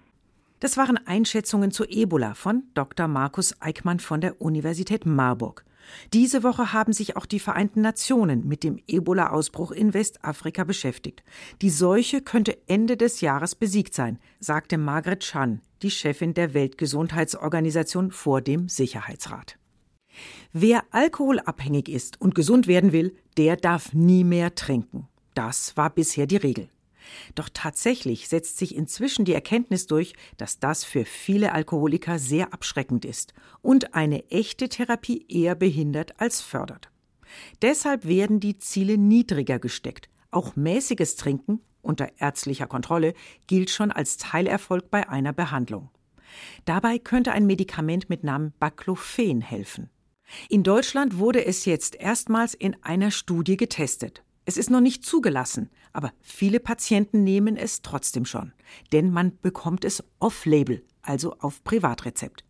Das 0.61 0.77
waren 0.77 0.99
Einschätzungen 1.07 1.73
zu 1.73 1.85
Ebola 1.85 2.35
von 2.35 2.63
Dr. 2.75 3.09
Markus 3.09 3.61
Eickmann 3.61 3.99
von 3.99 4.21
der 4.21 4.41
Universität 4.41 5.05
Marburg. 5.05 5.65
Diese 6.13 6.43
Woche 6.43 6.73
haben 6.73 6.93
sich 6.93 7.17
auch 7.17 7.27
die 7.27 7.41
Vereinten 7.41 7.81
Nationen 7.81 8.47
mit 8.47 8.63
dem 8.65 8.79
Ebola-Ausbruch 8.87 9.71
in 9.71 9.95
Westafrika 9.95 10.65
beschäftigt. 10.65 11.23
Die 11.63 11.71
Seuche 11.71 12.21
könnte 12.21 12.59
Ende 12.67 12.97
des 12.97 13.21
Jahres 13.21 13.55
besiegt 13.55 13.95
sein, 13.95 14.19
sagte 14.41 14.79
Margaret 14.79 15.21
Chan, 15.21 15.61
die 15.83 15.91
Chefin 15.91 16.35
der 16.35 16.55
Weltgesundheitsorganisation 16.55 18.11
vor 18.11 18.41
dem 18.41 18.69
Sicherheitsrat. 18.69 19.59
Wer 20.53 20.85
alkoholabhängig 20.91 21.89
ist 21.89 22.21
und 22.21 22.35
gesund 22.35 22.67
werden 22.67 22.93
will, 22.93 23.17
der 23.37 23.57
darf 23.57 23.93
nie 23.93 24.25
mehr 24.25 24.55
trinken. 24.55 25.09
Das 25.35 25.77
war 25.77 25.91
bisher 25.91 26.27
die 26.27 26.37
Regel. 26.37 26.69
Doch 27.35 27.49
tatsächlich 27.53 28.29
setzt 28.29 28.59
sich 28.59 28.75
inzwischen 28.75 29.25
die 29.25 29.35
Erkenntnis 29.35 29.87
durch, 29.87 30.15
dass 30.37 30.59
das 30.59 30.85
für 30.85 31.05
viele 31.05 31.53
Alkoholiker 31.53 32.19
sehr 32.19 32.53
abschreckend 32.53 33.05
ist 33.05 33.35
und 33.63 33.95
eine 33.95 34.31
echte 34.31 34.69
Therapie 34.69 35.27
eher 35.29 35.55
behindert 35.55 36.21
als 36.21 36.41
fördert. 36.41 36.91
Deshalb 37.63 38.07
werden 38.07 38.41
die 38.41 38.59
Ziele 38.59 38.99
niedriger 38.99 39.59
gesteckt. 39.59 40.09
Auch 40.31 40.57
mäßiges 40.57 41.17
Trinken 41.17 41.61
unter 41.83 42.11
ärztlicher 42.19 42.67
Kontrolle 42.67 43.15
gilt 43.47 43.71
schon 43.71 43.93
als 43.93 44.17
Teilerfolg 44.17 44.91
bei 44.91 45.09
einer 45.09 45.33
Behandlung. 45.33 45.91
Dabei 46.65 46.99
könnte 46.99 47.33
ein 47.33 47.47
Medikament 47.47 48.09
mit 48.09 48.25
Namen 48.25 48.53
Baclofen 48.59 49.41
helfen. 49.41 49.91
In 50.49 50.63
Deutschland 50.63 51.19
wurde 51.19 51.45
es 51.45 51.65
jetzt 51.65 51.97
erstmals 51.97 52.55
in 52.55 52.83
einer 52.83 53.11
Studie 53.11 53.57
getestet. 53.57 54.25
Es 54.45 54.57
ist 54.57 54.71
noch 54.71 54.81
nicht 54.81 55.05
zugelassen, 55.05 55.71
aber 55.93 56.13
viele 56.21 56.61
Patienten 56.61 57.25
nehmen 57.25 57.57
es 57.57 57.81
trotzdem 57.83 58.27
schon, 58.27 58.53
denn 58.93 59.11
man 59.11 59.39
bekommt 59.41 59.85
es 59.85 60.05
off-label, 60.19 60.85
also 61.03 61.35
auf 61.39 61.65
Privatrezept. 61.65 62.45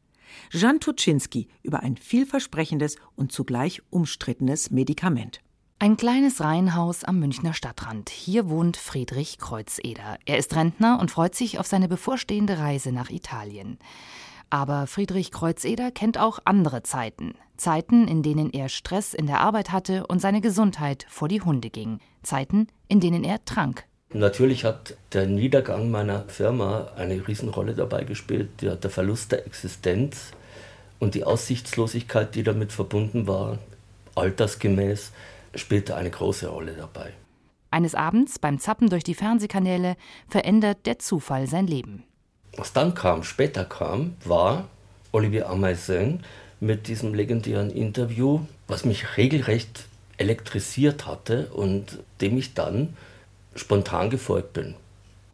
Jan 0.50 0.80
Tuczynski 0.80 1.48
über 1.62 1.80
ein 1.80 1.96
vielversprechendes 1.96 2.96
und 3.14 3.30
zugleich 3.30 3.82
umstrittenes 3.90 4.70
Medikament. 4.70 5.40
Ein 5.78 5.96
kleines 5.96 6.40
Reihenhaus 6.40 7.04
am 7.04 7.20
Münchner 7.20 7.52
Stadtrand. 7.52 8.08
Hier 8.08 8.48
wohnt 8.48 8.76
Friedrich 8.76 9.38
Kreuzeder. 9.38 10.18
Er 10.24 10.38
ist 10.38 10.56
Rentner 10.56 10.98
und 11.00 11.10
freut 11.10 11.34
sich 11.34 11.58
auf 11.58 11.66
seine 11.66 11.88
bevorstehende 11.88 12.58
Reise 12.58 12.90
nach 12.90 13.10
Italien. 13.10 13.78
Aber 14.54 14.86
Friedrich 14.86 15.32
Kreuzeder 15.32 15.90
kennt 15.90 16.16
auch 16.16 16.38
andere 16.44 16.84
Zeiten. 16.84 17.34
Zeiten, 17.56 18.06
in 18.06 18.22
denen 18.22 18.52
er 18.52 18.68
Stress 18.68 19.12
in 19.12 19.26
der 19.26 19.40
Arbeit 19.40 19.72
hatte 19.72 20.06
und 20.06 20.20
seine 20.20 20.40
Gesundheit 20.40 21.06
vor 21.08 21.26
die 21.26 21.40
Hunde 21.40 21.70
ging. 21.70 21.98
Zeiten, 22.22 22.68
in 22.86 23.00
denen 23.00 23.24
er 23.24 23.44
trank. 23.44 23.84
Natürlich 24.12 24.64
hat 24.64 24.96
der 25.12 25.26
Niedergang 25.26 25.90
meiner 25.90 26.28
Firma 26.28 26.92
eine 26.94 27.26
Riesenrolle 27.26 27.74
dabei 27.74 28.04
gespielt. 28.04 28.62
Der, 28.62 28.76
der 28.76 28.90
Verlust 28.90 29.32
der 29.32 29.44
Existenz 29.44 30.30
und 31.00 31.16
die 31.16 31.24
Aussichtslosigkeit, 31.24 32.36
die 32.36 32.44
damit 32.44 32.70
verbunden 32.70 33.26
war, 33.26 33.58
altersgemäß, 34.14 35.10
spielte 35.56 35.96
eine 35.96 36.10
große 36.10 36.46
Rolle 36.46 36.74
dabei. 36.74 37.12
Eines 37.72 37.96
Abends 37.96 38.38
beim 38.38 38.60
Zappen 38.60 38.88
durch 38.88 39.02
die 39.02 39.14
Fernsehkanäle 39.14 39.96
verändert 40.28 40.86
der 40.86 41.00
Zufall 41.00 41.48
sein 41.48 41.66
Leben. 41.66 42.04
Was 42.56 42.72
dann 42.72 42.94
kam, 42.94 43.24
später 43.24 43.64
kam, 43.64 44.16
war 44.24 44.68
Olivier 45.12 45.48
Amazin 45.48 46.20
mit 46.60 46.88
diesem 46.88 47.14
legendären 47.14 47.70
Interview, 47.70 48.40
was 48.68 48.84
mich 48.84 49.16
regelrecht 49.16 49.86
elektrisiert 50.16 51.06
hatte 51.06 51.46
und 51.48 51.98
dem 52.20 52.38
ich 52.38 52.54
dann 52.54 52.96
spontan 53.56 54.10
gefolgt 54.10 54.52
bin. 54.52 54.74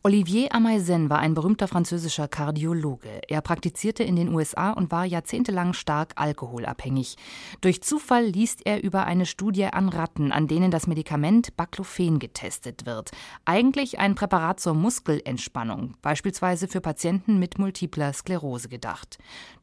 Olivier 0.03 0.55
Amaizen 0.55 1.11
war 1.11 1.19
ein 1.19 1.35
berühmter 1.35 1.69
französischer 1.69 2.27
Kardiologe. 2.27 3.21
Er 3.29 3.43
praktizierte 3.43 4.03
in 4.03 4.17
den 4.17 4.33
USA 4.33 4.71
und 4.71 4.91
war 4.91 5.05
jahrzehntelang 5.05 5.75
stark 5.75 6.15
alkoholabhängig. 6.17 7.17
Durch 7.61 7.83
Zufall 7.83 8.25
liest 8.25 8.65
er 8.65 8.83
über 8.83 9.05
eine 9.05 9.27
Studie 9.27 9.67
an 9.67 9.91
Ratten, 9.91 10.33
an 10.33 10.49
denen 10.49 10.71
das 10.71 10.87
Medikament 10.87 11.55
Baclofen 11.55 12.19
getestet 12.19 12.87
wird. 12.87 13.11
Eigentlich 13.45 13.99
ein 13.99 14.15
Präparat 14.15 14.59
zur 14.59 14.73
Muskelentspannung, 14.73 15.99
beispielsweise 16.01 16.67
für 16.67 16.81
Patienten 16.81 17.39
mit 17.39 17.59
multipler 17.59 18.15
Sklerose 18.15 18.71
gedacht. 18.71 19.19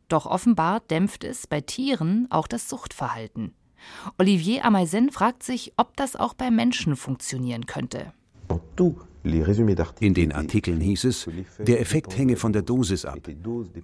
Doch 0.08 0.28
offenbar 0.28 0.82
dämpft 0.82 1.24
es 1.24 1.48
bei 1.48 1.62
Tieren 1.62 2.28
auch 2.30 2.48
das 2.48 2.70
Suchtverhalten. 2.70 3.56
Olivier 4.20 4.66
Amaizen 4.66 5.10
fragt 5.10 5.42
sich, 5.42 5.74
ob 5.78 5.98
das 5.98 6.16
auch 6.16 6.36
bei 6.36 6.52
Menschen 6.52 6.96
funktionieren 6.96 7.66
könnte. 7.66 8.14
In 9.24 10.14
den 10.14 10.32
Artikeln 10.32 10.80
hieß 10.80 11.04
es, 11.06 11.30
der 11.60 11.82
Effekt 11.82 12.18
hänge 12.18 12.36
von 12.36 12.54
der 12.54 12.62
Dosis 12.62 13.06
ab. 13.06 13.20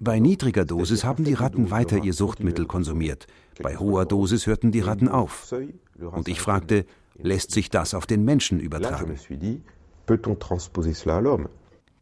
Bei 0.00 0.18
niedriger 0.18 0.64
Dosis 0.64 1.04
haben 1.04 1.24
die 1.24 1.34
Ratten 1.34 1.70
weiter 1.70 2.02
ihr 2.02 2.12
Suchtmittel 2.12 2.66
konsumiert. 2.66 3.26
Bei 3.62 3.76
hoher 3.76 4.06
Dosis 4.06 4.46
hörten 4.46 4.72
die 4.72 4.80
Ratten 4.80 5.08
auf. 5.08 5.54
Und 5.98 6.28
ich 6.28 6.40
fragte, 6.40 6.86
lässt 7.16 7.50
sich 7.50 7.70
das 7.70 7.94
auf 7.94 8.06
den 8.06 8.24
Menschen 8.24 8.60
übertragen? 8.60 9.18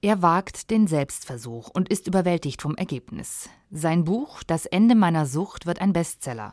Er 0.05 0.23
wagt 0.23 0.71
den 0.71 0.87
Selbstversuch 0.89 1.69
und 1.73 1.89
ist 1.89 2.09
überwältigt 2.09 2.61
vom 2.61 2.75
Ergebnis. 2.75 3.49
Sein 3.75 4.05
Buch 4.05 4.43
Das 4.43 4.67
Ende 4.67 4.95
meiner 4.95 5.25
Sucht 5.25 5.64
wird 5.64 5.81
ein 5.81 5.95
Bestseller. 5.95 6.52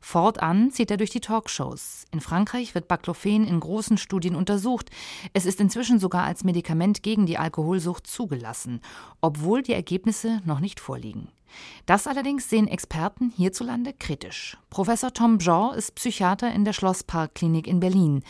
Fortan 0.00 0.70
zieht 0.70 0.92
er 0.92 0.98
durch 0.98 1.10
die 1.10 1.20
Talkshows. 1.20 2.04
In 2.12 2.20
Frankreich 2.20 2.76
wird 2.76 2.86
Baclofen 2.86 3.44
in 3.44 3.58
großen 3.58 3.98
Studien 3.98 4.36
untersucht. 4.36 4.88
Es 5.32 5.46
ist 5.46 5.60
inzwischen 5.60 5.98
sogar 5.98 6.22
als 6.22 6.44
Medikament 6.44 7.02
gegen 7.02 7.26
die 7.26 7.38
Alkoholsucht 7.38 8.06
zugelassen, 8.06 8.82
obwohl 9.20 9.62
die 9.62 9.72
Ergebnisse 9.72 10.42
noch 10.44 10.60
nicht 10.60 10.78
vorliegen. 10.78 11.32
Das 11.86 12.06
allerdings 12.06 12.48
sehen 12.48 12.68
Experten 12.68 13.32
hierzulande 13.36 13.92
kritisch. 13.92 14.56
Professor 14.70 15.12
Tom 15.12 15.38
Bjaw 15.38 15.76
ist 15.76 15.96
Psychiater 15.96 16.52
in 16.52 16.64
der 16.64 16.72
Schlossparkklinik 16.72 17.66
in 17.66 17.80
Berlin. 17.80 18.22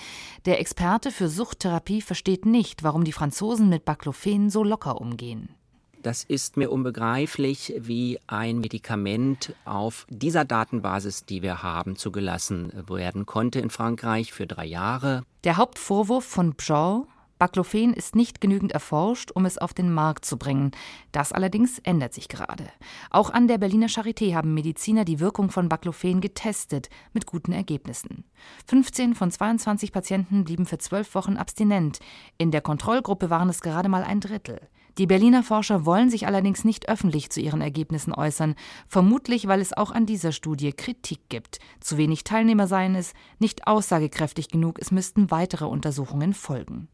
Der 0.46 0.60
Experte 0.60 1.10
für 1.10 1.28
Suchttherapie 1.28 2.00
versteht 2.00 2.46
nicht, 2.46 2.84
warum 2.84 3.04
die 3.04 3.12
Franzosen 3.12 3.68
mit 3.68 3.84
Baclofen 3.84 4.48
so 4.48 4.64
locker 4.64 4.98
umgehen. 4.98 5.54
Das 6.02 6.24
ist 6.24 6.56
mir 6.56 6.70
unbegreiflich, 6.70 7.74
wie 7.78 8.18
ein 8.26 8.58
Medikament 8.58 9.54
auf 9.66 10.06
dieser 10.08 10.46
Datenbasis, 10.46 11.26
die 11.26 11.42
wir 11.42 11.62
haben, 11.62 11.96
zugelassen 11.96 12.72
werden 12.88 13.26
konnte 13.26 13.60
in 13.60 13.68
Frankreich 13.68 14.32
für 14.32 14.46
drei 14.46 14.64
Jahre. 14.64 15.24
Der 15.44 15.58
Hauptvorwurf 15.58 16.24
von 16.24 16.54
Bjaw 16.54 17.06
Baclofen 17.40 17.94
ist 17.94 18.14
nicht 18.14 18.42
genügend 18.42 18.72
erforscht, 18.72 19.30
um 19.30 19.46
es 19.46 19.56
auf 19.56 19.72
den 19.72 19.90
Markt 19.90 20.26
zu 20.26 20.36
bringen. 20.36 20.72
Das 21.10 21.32
allerdings 21.32 21.78
ändert 21.78 22.12
sich 22.12 22.28
gerade. 22.28 22.68
Auch 23.08 23.30
an 23.30 23.48
der 23.48 23.56
Berliner 23.56 23.86
Charité 23.86 24.34
haben 24.34 24.52
Mediziner 24.52 25.06
die 25.06 25.20
Wirkung 25.20 25.50
von 25.50 25.70
Baclofen 25.70 26.20
getestet, 26.20 26.90
mit 27.14 27.24
guten 27.24 27.52
Ergebnissen. 27.52 28.24
15 28.66 29.14
von 29.14 29.30
22 29.30 29.90
Patienten 29.90 30.44
blieben 30.44 30.66
für 30.66 30.76
zwölf 30.76 31.14
Wochen 31.14 31.38
abstinent. 31.38 32.00
In 32.36 32.50
der 32.50 32.60
Kontrollgruppe 32.60 33.30
waren 33.30 33.48
es 33.48 33.62
gerade 33.62 33.88
mal 33.88 34.04
ein 34.04 34.20
Drittel. 34.20 34.60
Die 34.98 35.06
Berliner 35.06 35.42
Forscher 35.42 35.86
wollen 35.86 36.10
sich 36.10 36.26
allerdings 36.26 36.64
nicht 36.64 36.88
öffentlich 36.88 37.30
zu 37.30 37.40
ihren 37.40 37.60
Ergebnissen 37.60 38.12
äußern, 38.12 38.54
vermutlich 38.88 39.46
weil 39.46 39.60
es 39.60 39.72
auch 39.72 39.90
an 39.90 40.06
dieser 40.06 40.32
Studie 40.32 40.72
Kritik 40.72 41.28
gibt. 41.28 41.58
Zu 41.80 41.96
wenig 41.96 42.24
Teilnehmer 42.24 42.66
seien 42.66 42.94
es, 42.94 43.12
nicht 43.38 43.66
aussagekräftig 43.66 44.48
genug, 44.48 44.78
es 44.80 44.90
müssten 44.90 45.30
weitere 45.30 45.66
Untersuchungen 45.66 46.34
folgen. 46.34 46.88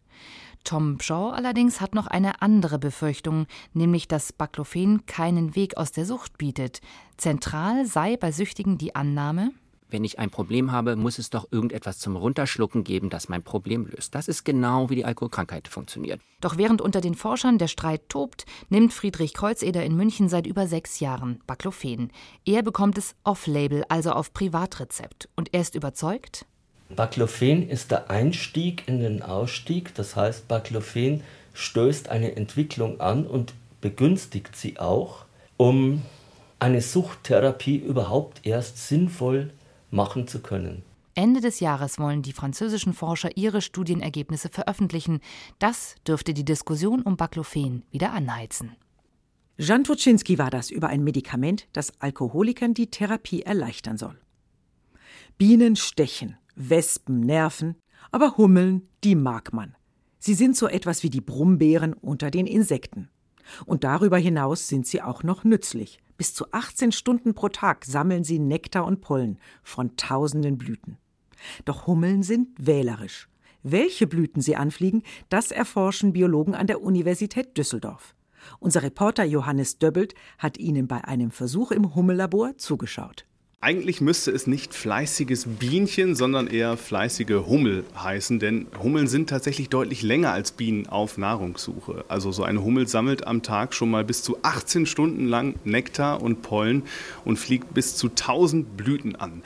Tom 0.65 0.99
Shaw 1.01 1.31
allerdings 1.31 1.81
hat 1.81 1.95
noch 1.95 2.09
eine 2.09 2.43
andere 2.43 2.79
Befürchtung, 2.79 3.47
nämlich 3.73 4.09
dass 4.09 4.33
Baclofen 4.33 5.07
keinen 5.07 5.55
Weg 5.55 5.77
aus 5.77 5.93
der 5.93 6.05
Sucht 6.05 6.39
bietet. 6.39 6.81
Zentral 7.17 7.87
sei 7.87 8.17
bei 8.17 8.33
Süchtigen 8.33 8.77
die 8.77 8.97
Annahme, 8.97 9.53
wenn 9.89 10.05
ich 10.05 10.19
ein 10.19 10.31
Problem 10.31 10.73
habe, 10.73 10.97
muss 10.97 11.19
es 11.19 11.31
doch 11.31 11.47
irgendetwas 11.51 11.99
zum 11.99 12.17
Runterschlucken 12.17 12.85
geben, 12.85 13.11
das 13.11 13.29
mein 13.29 13.43
Problem 13.43 13.87
löst. 13.87 14.15
Das 14.15 14.29
ist 14.29 14.45
genau 14.45 14.91
wie 14.91 14.97
die 14.97 15.05
Alkoholkrankheit 15.05 15.69
funktioniert. 15.69 16.21
Doch 16.41 16.57
während 16.57 16.81
unter 16.81 17.01
den 17.01 17.15
Forschern 17.15 17.59
der 17.59 17.69
Streit 17.69 18.09
tobt, 18.09 18.47
nimmt 18.69 18.93
Friedrich 18.93 19.35
Kreuzeder 19.35 19.85
in 19.85 19.97
München 19.97 20.29
seit 20.29 20.47
über 20.47 20.67
sechs 20.67 21.01
Jahren 21.01 21.41
Baclofen. 21.47 22.11
Er 22.45 22.63
bekommt 22.63 22.99
es 22.99 23.15
off-label, 23.25 23.85
also 23.89 24.13
auf 24.13 24.33
Privatrezept. 24.33 25.29
Und 25.37 25.55
er 25.55 25.61
ist 25.61 25.75
überzeugt, 25.75 26.47
Baclofen 26.89 27.69
ist 27.69 27.91
der 27.91 28.11
Einstieg 28.11 28.85
in 28.87 29.01
den 29.01 29.23
Ausstieg, 29.23 29.95
das 29.95 30.15
heißt, 30.15 30.47
Baclofen 30.47 31.23
stößt 31.53 32.09
eine 32.11 32.37
Entwicklung 32.37 33.01
an 33.01 33.27
und 33.27 33.55
begünstigt 33.81 34.55
sie 34.55 34.79
auch, 34.79 35.25
um 35.57 36.03
eine 36.61 36.81
Suchttherapie 36.81 37.77
überhaupt 37.77 38.47
erst 38.47 38.87
sinnvoll 38.87 39.51
machen 39.91 40.27
zu 40.27 40.41
können. 40.41 40.83
Ende 41.15 41.41
des 41.41 41.61
Jahres 41.61 41.99
wollen 41.99 42.21
die 42.21 42.35
französischen 42.35 42.93
Forscher 42.93 43.37
ihre 43.37 43.63
Studienergebnisse 43.63 44.51
veröffentlichen. 44.51 45.21
Das 45.59 45.95
dürfte 46.07 46.35
die 46.35 46.45
Diskussion 46.45 47.01
um 47.01 47.17
Baclofen 47.17 47.85
wieder 47.91 48.13
anheizen. 48.13 48.77
Jan 49.57 49.85
Tuczynski 49.85 50.39
war 50.39 50.51
das 50.51 50.71
über 50.71 50.89
ein 50.89 51.03
Medikament, 51.03 51.69
das 51.73 51.99
Alkoholikern 52.01 52.75
die 52.75 52.91
Therapie 52.91 53.43
erleichtern 53.43 53.97
soll. 53.97 54.19
Bienen 55.39 55.77
stechen, 55.77 56.37
Wespen 56.55 57.21
nerven, 57.21 57.77
aber 58.11 58.37
Hummeln, 58.37 58.87
die 59.03 59.15
mag 59.15 59.55
man. 59.55 59.75
Sie 60.19 60.35
sind 60.35 60.57
so 60.57 60.69
etwas 60.69 61.03
wie 61.03 61.11
die 61.11 61.23
Brumbeeren 61.23 61.95
unter 61.95 62.31
den 62.31 62.47
Insekten. 62.47 63.09
Und 63.65 63.85
darüber 63.85 64.19
hinaus 64.19 64.69
sind 64.69 64.87
sie 64.87 65.01
auch 65.01 65.23
noch 65.23 65.45
nützlich. 65.45 66.01
Bis 66.17 66.35
zu 66.35 66.47
18 66.53 66.93
Stunden 66.93 67.35
pro 67.35 67.49
Tag 67.49 67.85
sammeln 67.85 68.25
sie 68.25 68.39
Nektar 68.39 68.85
und 68.87 69.01
Pollen 69.01 69.39
von 69.63 69.97
tausenden 69.97 70.59
Blüten. 70.59 70.99
Doch 71.65 71.87
Hummeln 71.87 72.23
sind 72.23 72.49
wählerisch. 72.59 73.29
Welche 73.63 74.07
Blüten 74.07 74.41
sie 74.41 74.57
anfliegen, 74.57 75.03
das 75.29 75.51
erforschen 75.51 76.13
Biologen 76.13 76.55
an 76.55 76.67
der 76.67 76.83
Universität 76.83 77.57
Düsseldorf. 77.59 78.15
Unser 78.61 78.83
Reporter 78.83 79.25
Johannes 79.25 79.79
Döbbelt 79.79 80.15
hat 80.39 80.59
ihnen 80.59 80.87
bei 80.87 81.05
einem 81.05 81.31
Versuch 81.31 81.73
im 81.73 81.95
Hummellabor 81.95 82.57
zugeschaut. 82.59 83.27
Eigentlich 83.63 84.03
müsste 84.03 84.31
es 84.33 84.47
nicht 84.47 84.75
fleißiges 84.75 85.47
Bienchen, 85.59 86.15
sondern 86.15 86.47
eher 86.47 86.77
fleißige 86.77 87.47
Hummel 87.47 87.85
heißen, 87.99 88.39
denn 88.39 88.67
Hummeln 88.83 89.07
sind 89.07 89.31
tatsächlich 89.31 89.71
deutlich 89.71 90.03
länger 90.03 90.31
als 90.33 90.53
Bienen 90.53 90.87
auf 90.89 91.17
Nahrungssuche. 91.17 92.05
Also 92.07 92.33
so 92.33 92.43
eine 92.45 92.63
Hummel 92.63 92.87
sammelt 92.87 93.27
am 93.27 93.43
Tag 93.43 93.73
schon 93.73 93.91
mal 93.91 94.05
bis 94.05 94.23
zu 94.23 94.37
18 94.43 94.85
Stunden 94.85 95.27
lang 95.27 95.55
Nektar 95.65 96.21
und 96.21 96.43
Pollen 96.43 96.83
und 97.25 97.39
fliegt 97.39 97.73
bis 97.73 97.97
zu 97.97 98.09
1000 98.09 98.77
Blüten 98.77 99.17
an. 99.17 99.43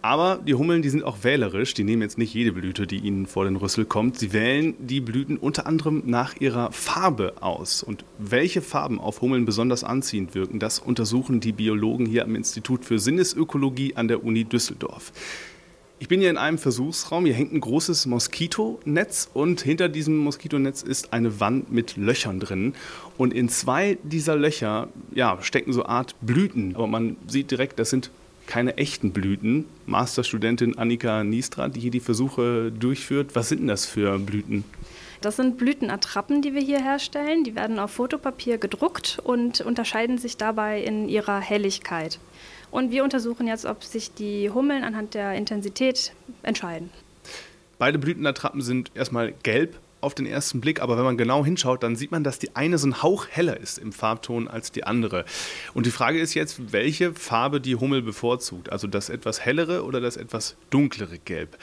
Aber 0.00 0.38
die 0.46 0.54
Hummeln, 0.54 0.82
die 0.82 0.90
sind 0.90 1.02
auch 1.02 1.24
wählerisch. 1.24 1.74
Die 1.74 1.82
nehmen 1.82 2.02
jetzt 2.02 2.18
nicht 2.18 2.32
jede 2.32 2.52
Blüte, 2.52 2.86
die 2.86 2.98
ihnen 2.98 3.26
vor 3.26 3.44
den 3.44 3.56
Rüssel 3.56 3.84
kommt. 3.84 4.18
Sie 4.18 4.32
wählen 4.32 4.74
die 4.78 5.00
Blüten 5.00 5.36
unter 5.36 5.66
anderem 5.66 6.02
nach 6.06 6.40
ihrer 6.40 6.70
Farbe 6.70 7.34
aus. 7.40 7.82
Und 7.82 8.04
welche 8.18 8.62
Farben 8.62 9.00
auf 9.00 9.20
Hummeln 9.20 9.44
besonders 9.44 9.82
anziehend 9.82 10.34
wirken, 10.34 10.60
das 10.60 10.78
untersuchen 10.78 11.40
die 11.40 11.52
Biologen 11.52 12.06
hier 12.06 12.24
am 12.24 12.36
Institut 12.36 12.84
für 12.84 12.98
Sinnesökologie 12.98 13.96
an 13.96 14.06
der 14.06 14.22
Uni 14.22 14.44
Düsseldorf. 14.44 15.12
Ich 16.00 16.06
bin 16.06 16.20
hier 16.20 16.30
in 16.30 16.36
einem 16.36 16.58
Versuchsraum. 16.58 17.24
Hier 17.24 17.34
hängt 17.34 17.52
ein 17.52 17.60
großes 17.60 18.06
Moskitonetz 18.06 19.28
und 19.34 19.62
hinter 19.62 19.88
diesem 19.88 20.16
Moskitonetz 20.18 20.82
ist 20.82 21.12
eine 21.12 21.40
Wand 21.40 21.72
mit 21.72 21.96
Löchern 21.96 22.38
drin. 22.38 22.74
Und 23.16 23.34
in 23.34 23.48
zwei 23.48 23.98
dieser 24.04 24.36
Löcher 24.36 24.88
ja, 25.12 25.38
stecken 25.42 25.72
so 25.72 25.86
Art 25.86 26.14
Blüten. 26.20 26.76
Aber 26.76 26.86
man 26.86 27.16
sieht 27.26 27.50
direkt, 27.50 27.80
das 27.80 27.90
sind 27.90 28.12
keine 28.48 28.78
echten 28.78 29.12
Blüten. 29.12 29.66
Masterstudentin 29.86 30.76
Annika 30.76 31.22
Niestra, 31.22 31.68
die 31.68 31.78
hier 31.78 31.90
die 31.92 32.00
Versuche 32.00 32.72
durchführt. 32.72 33.36
Was 33.36 33.50
sind 33.50 33.60
denn 33.60 33.68
das 33.68 33.86
für 33.86 34.18
Blüten? 34.18 34.64
Das 35.20 35.36
sind 35.36 35.58
Blütenattrappen, 35.58 36.42
die 36.42 36.54
wir 36.54 36.62
hier 36.62 36.82
herstellen. 36.82 37.44
Die 37.44 37.54
werden 37.54 37.78
auf 37.78 37.92
Fotopapier 37.92 38.58
gedruckt 38.58 39.20
und 39.22 39.60
unterscheiden 39.60 40.18
sich 40.18 40.36
dabei 40.36 40.82
in 40.82 41.08
ihrer 41.08 41.40
Helligkeit. 41.40 42.18
Und 42.70 42.90
wir 42.90 43.04
untersuchen 43.04 43.46
jetzt, 43.46 43.66
ob 43.66 43.84
sich 43.84 44.14
die 44.14 44.50
Hummeln 44.50 44.82
anhand 44.82 45.14
der 45.14 45.34
Intensität 45.34 46.12
entscheiden. 46.42 46.90
Beide 47.78 47.98
Blütenattrappen 47.98 48.62
sind 48.62 48.90
erstmal 48.94 49.32
gelb 49.42 49.76
auf 50.00 50.14
den 50.14 50.26
ersten 50.26 50.60
Blick, 50.60 50.80
aber 50.80 50.96
wenn 50.96 51.04
man 51.04 51.16
genau 51.16 51.44
hinschaut, 51.44 51.82
dann 51.82 51.96
sieht 51.96 52.10
man, 52.10 52.24
dass 52.24 52.38
die 52.38 52.54
eine 52.56 52.78
so 52.78 52.86
ein 52.86 53.02
Hauch 53.02 53.26
heller 53.28 53.58
ist 53.58 53.78
im 53.78 53.92
Farbton 53.92 54.48
als 54.48 54.72
die 54.72 54.84
andere. 54.84 55.24
Und 55.74 55.86
die 55.86 55.90
Frage 55.90 56.20
ist 56.20 56.34
jetzt, 56.34 56.72
welche 56.72 57.14
Farbe 57.14 57.60
die 57.60 57.76
Hummel 57.76 58.02
bevorzugt, 58.02 58.70
also 58.70 58.86
das 58.86 59.08
etwas 59.08 59.40
hellere 59.40 59.84
oder 59.84 60.00
das 60.00 60.16
etwas 60.16 60.56
dunklere 60.70 61.18
Gelb. 61.18 61.58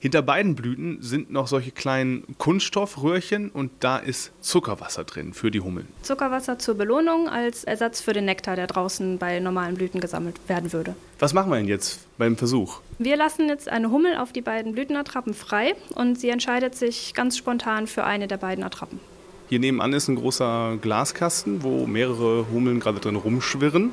Hinter 0.00 0.22
beiden 0.22 0.54
Blüten 0.54 0.98
sind 1.00 1.32
noch 1.32 1.48
solche 1.48 1.72
kleinen 1.72 2.22
Kunststoffröhrchen 2.38 3.50
und 3.50 3.72
da 3.80 3.98
ist 3.98 4.30
Zuckerwasser 4.40 5.02
drin 5.02 5.32
für 5.32 5.50
die 5.50 5.60
Hummeln. 5.60 5.88
Zuckerwasser 6.02 6.60
zur 6.60 6.76
Belohnung 6.76 7.28
als 7.28 7.64
Ersatz 7.64 8.00
für 8.00 8.12
den 8.12 8.24
Nektar, 8.24 8.54
der 8.54 8.68
draußen 8.68 9.18
bei 9.18 9.40
normalen 9.40 9.74
Blüten 9.74 10.00
gesammelt 10.00 10.38
werden 10.46 10.72
würde. 10.72 10.94
Was 11.18 11.34
machen 11.34 11.50
wir 11.50 11.56
denn 11.56 11.66
jetzt 11.66 12.06
beim 12.16 12.36
Versuch? 12.36 12.80
Wir 12.98 13.16
lassen 13.16 13.48
jetzt 13.48 13.68
eine 13.68 13.90
Hummel 13.90 14.16
auf 14.16 14.32
die 14.32 14.40
beiden 14.40 14.72
Blütenattrappen 14.72 15.34
frei 15.34 15.74
und 15.96 16.20
sie 16.20 16.30
entscheidet 16.30 16.76
sich 16.76 17.12
ganz 17.14 17.36
spontan 17.36 17.88
für 17.88 18.04
eine 18.04 18.28
der 18.28 18.36
beiden 18.36 18.62
Attrappen. 18.62 19.00
Hier 19.48 19.58
nebenan 19.58 19.92
ist 19.94 20.06
ein 20.06 20.14
großer 20.14 20.78
Glaskasten, 20.80 21.64
wo 21.64 21.88
mehrere 21.88 22.46
Hummeln 22.52 22.78
gerade 22.78 23.00
drin 23.00 23.16
rumschwirren. 23.16 23.90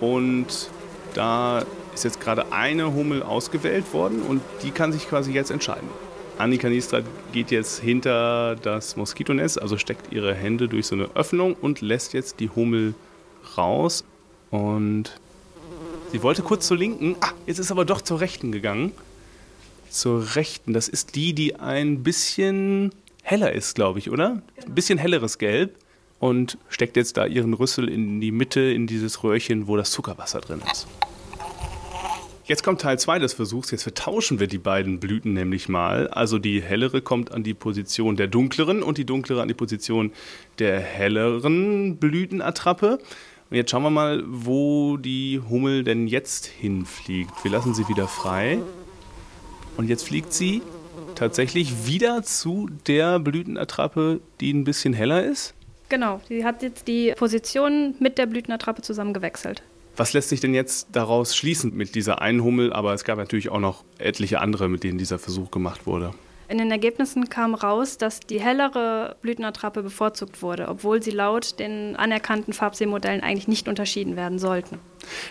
Und 0.00 0.68
da 1.14 1.64
ist 1.94 2.04
jetzt 2.04 2.20
gerade 2.20 2.52
eine 2.52 2.92
Hummel 2.94 3.22
ausgewählt 3.22 3.92
worden 3.92 4.22
und 4.22 4.42
die 4.62 4.70
kann 4.70 4.92
sich 4.92 5.08
quasi 5.08 5.32
jetzt 5.32 5.50
entscheiden. 5.50 5.88
Annika 6.36 6.68
Niestra 6.68 7.00
geht 7.32 7.52
jetzt 7.52 7.80
hinter 7.80 8.56
das 8.56 8.96
Moskitonetz, 8.96 9.56
also 9.56 9.78
steckt 9.78 10.12
ihre 10.12 10.34
Hände 10.34 10.68
durch 10.68 10.86
so 10.86 10.96
eine 10.96 11.08
Öffnung 11.14 11.54
und 11.54 11.80
lässt 11.80 12.12
jetzt 12.12 12.40
die 12.40 12.50
Hummel 12.50 12.94
raus. 13.56 14.04
Und 14.50 15.18
sie 16.10 16.22
wollte 16.22 16.42
kurz 16.42 16.66
zur 16.66 16.76
linken, 16.76 17.16
ah, 17.20 17.30
jetzt 17.46 17.58
ist 17.58 17.70
aber 17.70 17.84
doch 17.84 18.00
zur 18.00 18.20
rechten 18.20 18.50
gegangen. 18.50 18.92
Zur 19.88 20.34
rechten, 20.34 20.72
das 20.72 20.88
ist 20.88 21.14
die, 21.14 21.34
die 21.34 21.54
ein 21.56 22.02
bisschen 22.02 22.90
heller 23.22 23.52
ist, 23.52 23.76
glaube 23.76 24.00
ich, 24.00 24.10
oder? 24.10 24.42
Ein 24.66 24.74
bisschen 24.74 24.98
helleres 24.98 25.38
Gelb. 25.38 25.76
Und 26.18 26.58
steckt 26.68 26.96
jetzt 26.96 27.16
da 27.16 27.26
ihren 27.26 27.52
Rüssel 27.54 27.88
in 27.88 28.20
die 28.20 28.32
Mitte, 28.32 28.60
in 28.60 28.86
dieses 28.86 29.22
Röhrchen, 29.22 29.68
wo 29.68 29.76
das 29.76 29.90
Zuckerwasser 29.90 30.40
drin 30.40 30.62
ist. 30.72 30.86
Jetzt 32.46 32.62
kommt 32.62 32.82
Teil 32.82 32.98
2 32.98 33.20
des 33.20 33.32
Versuchs. 33.32 33.70
Jetzt 33.70 33.84
vertauschen 33.84 34.38
wir 34.38 34.48
die 34.48 34.58
beiden 34.58 35.00
Blüten 35.00 35.32
nämlich 35.32 35.70
mal. 35.70 36.08
Also 36.08 36.38
die 36.38 36.60
hellere 36.60 37.00
kommt 37.00 37.32
an 37.32 37.42
die 37.42 37.54
Position 37.54 38.16
der 38.16 38.26
dunkleren 38.26 38.82
und 38.82 38.98
die 38.98 39.06
dunklere 39.06 39.40
an 39.40 39.48
die 39.48 39.54
Position 39.54 40.12
der 40.58 40.78
helleren 40.78 41.96
Blütenattrappe. 41.96 42.98
Und 43.48 43.56
jetzt 43.56 43.70
schauen 43.70 43.82
wir 43.82 43.88
mal, 43.88 44.22
wo 44.26 44.98
die 44.98 45.40
Hummel 45.48 45.84
denn 45.84 46.06
jetzt 46.06 46.44
hinfliegt. 46.44 47.32
Wir 47.44 47.50
lassen 47.50 47.72
sie 47.72 47.88
wieder 47.88 48.08
frei. 48.08 48.58
Und 49.78 49.88
jetzt 49.88 50.06
fliegt 50.06 50.34
sie 50.34 50.60
tatsächlich 51.14 51.86
wieder 51.86 52.24
zu 52.24 52.68
der 52.86 53.20
Blütenattrappe, 53.20 54.20
die 54.40 54.52
ein 54.52 54.64
bisschen 54.64 54.92
heller 54.92 55.24
ist. 55.24 55.54
Genau, 55.88 56.20
sie 56.28 56.44
hat 56.44 56.62
jetzt 56.62 56.88
die 56.88 57.14
Position 57.16 57.94
mit 58.00 58.18
der 58.18 58.26
Blütenattrappe 58.26 58.82
zusammen 58.82 59.14
gewechselt. 59.14 59.62
Was 59.96 60.12
lässt 60.12 60.28
sich 60.28 60.40
denn 60.40 60.54
jetzt 60.54 60.88
daraus 60.92 61.36
schließen 61.36 61.74
mit 61.76 61.94
dieser 61.94 62.20
einen 62.20 62.42
Hummel? 62.42 62.72
Aber 62.72 62.94
es 62.94 63.04
gab 63.04 63.16
natürlich 63.16 63.48
auch 63.50 63.60
noch 63.60 63.84
etliche 63.98 64.40
andere, 64.40 64.68
mit 64.68 64.82
denen 64.82 64.98
dieser 64.98 65.20
Versuch 65.20 65.52
gemacht 65.52 65.86
wurde. 65.86 66.10
In 66.48 66.58
den 66.58 66.70
Ergebnissen 66.70 67.28
kam 67.28 67.54
raus, 67.54 67.96
dass 67.96 68.20
die 68.20 68.40
hellere 68.40 69.16
Blütenattrappe 69.22 69.82
bevorzugt 69.82 70.42
wurde, 70.42 70.68
obwohl 70.68 71.02
sie 71.02 71.10
laut 71.10 71.58
den 71.58 71.96
anerkannten 71.96 72.52
Farbsehmodellen 72.52 73.22
eigentlich 73.22 73.48
nicht 73.48 73.68
unterschieden 73.68 74.16
werden 74.16 74.38
sollten. 74.38 74.78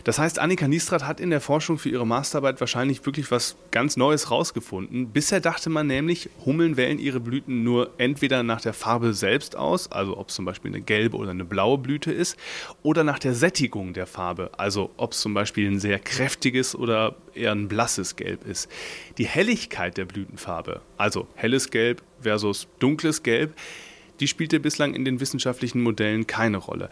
Das 0.04 0.20
heißt, 0.20 0.40
Annika 0.40 0.68
Niestrat 0.68 1.06
hat 1.06 1.20
in 1.20 1.30
der 1.30 1.42
Forschung 1.42 1.78
für 1.78 1.90
ihre 1.90 2.08
Masterarbeit 2.08 2.60
wahrscheinlich 2.60 3.06
wirklich 3.06 3.32
was 3.32 3.56
ganz 3.72 3.98
Neues 3.98 4.32
rausgefunden. 4.32 5.10
Bisher 5.10 5.40
dachte 5.40 5.70
man 5.70 5.88
nämlich, 5.88 6.30
Hummeln 6.46 6.78
wählen 6.78 7.00
ihre 7.00 7.20
Blüten 7.20 7.64
nur 7.64 7.92
entweder 7.98 8.44
nach 8.44 8.62
der 8.62 8.74
Farbe 8.74 9.14
selbst 9.14 9.56
aus, 9.56 9.92
also 9.92 10.18
ob 10.18 10.30
es 10.30 10.36
zum 10.36 10.46
Beispiel 10.46 10.72
eine 10.72 10.82
gelbe 10.82 11.18
oder 11.18 11.32
eine 11.32 11.46
blaue 11.46 11.78
Blüte 11.78 12.12
ist, 12.12 12.38
oder 12.82 13.04
nach 13.04 13.20
der 13.20 13.34
Sättigung 13.34 13.94
der 13.94 14.08
Farbe, 14.08 14.52
also 14.58 14.92
ob 14.98 15.14
es 15.14 15.22
zum 15.22 15.34
Beispiel 15.34 15.70
ein 15.70 15.80
sehr 15.80 16.00
kräftiges 16.00 16.76
oder 16.76 17.16
eher 17.34 17.52
ein 17.52 17.68
blasses 17.68 18.16
Gelb 18.16 18.46
ist. 18.46 18.70
Die 19.18 19.26
Helligkeit 19.26 19.98
der 19.98 20.06
Blütenfarbe, 20.06 20.82
also 20.98 21.28
helles 21.36 21.70
Gelb 21.70 22.02
versus 22.22 22.68
dunkles 22.80 23.24
Gelb, 23.24 23.56
die 24.20 24.28
spielte 24.28 24.60
bislang 24.60 24.94
in 24.94 25.06
den 25.06 25.20
wissenschaftlichen 25.20 25.82
Modellen 25.82 26.28
keine 26.28 26.58
Rolle. 26.58 26.90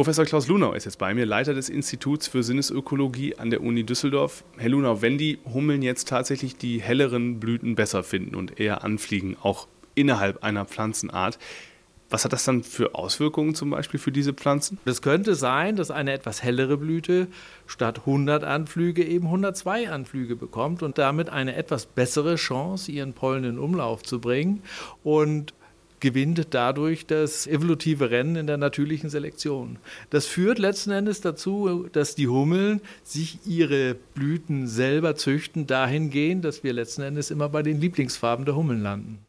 Professor 0.00 0.24
Klaus 0.24 0.48
Lunau 0.48 0.72
ist 0.72 0.86
jetzt 0.86 0.96
bei 0.96 1.12
mir, 1.12 1.26
Leiter 1.26 1.52
des 1.52 1.68
Instituts 1.68 2.26
für 2.26 2.42
Sinnesökologie 2.42 3.36
an 3.36 3.50
der 3.50 3.60
Uni 3.62 3.84
Düsseldorf. 3.84 4.44
Herr 4.56 4.70
Lunau, 4.70 5.02
wenn 5.02 5.18
die 5.18 5.38
Hummeln 5.44 5.82
jetzt 5.82 6.08
tatsächlich 6.08 6.56
die 6.56 6.80
helleren 6.80 7.38
Blüten 7.38 7.74
besser 7.74 8.02
finden 8.02 8.34
und 8.34 8.58
eher 8.58 8.82
anfliegen, 8.82 9.36
auch 9.42 9.68
innerhalb 9.94 10.42
einer 10.42 10.64
Pflanzenart, 10.64 11.38
was 12.08 12.24
hat 12.24 12.32
das 12.32 12.44
dann 12.44 12.62
für 12.62 12.94
Auswirkungen 12.94 13.54
zum 13.54 13.68
Beispiel 13.68 14.00
für 14.00 14.10
diese 14.10 14.32
Pflanzen? 14.32 14.78
Es 14.86 15.02
könnte 15.02 15.34
sein, 15.34 15.76
dass 15.76 15.90
eine 15.90 16.14
etwas 16.14 16.42
hellere 16.42 16.78
Blüte 16.78 17.28
statt 17.66 17.98
100 18.06 18.42
Anflüge 18.42 19.04
eben 19.04 19.26
102 19.26 19.90
Anflüge 19.90 20.34
bekommt 20.34 20.82
und 20.82 20.96
damit 20.96 21.28
eine 21.28 21.56
etwas 21.56 21.84
bessere 21.84 22.36
Chance, 22.36 22.90
ihren 22.90 23.12
Pollen 23.12 23.44
in 23.44 23.58
Umlauf 23.58 24.02
zu 24.02 24.18
bringen. 24.18 24.62
Und 25.04 25.52
gewinnt 26.00 26.48
dadurch 26.50 27.06
das 27.06 27.46
evolutive 27.46 28.10
Rennen 28.10 28.36
in 28.36 28.46
der 28.46 28.56
natürlichen 28.56 29.10
Selektion. 29.10 29.78
Das 30.10 30.26
führt 30.26 30.58
letzten 30.58 30.90
Endes 30.90 31.20
dazu, 31.20 31.86
dass 31.92 32.14
die 32.14 32.28
Hummeln 32.28 32.80
sich 33.02 33.38
ihre 33.46 33.94
Blüten 33.94 34.66
selber 34.66 35.16
züchten, 35.16 35.66
dahingehend, 35.66 36.44
dass 36.44 36.64
wir 36.64 36.72
letzten 36.72 37.02
Endes 37.02 37.30
immer 37.30 37.48
bei 37.48 37.62
den 37.62 37.80
Lieblingsfarben 37.80 38.44
der 38.44 38.56
Hummeln 38.56 38.82
landen. 38.82 39.24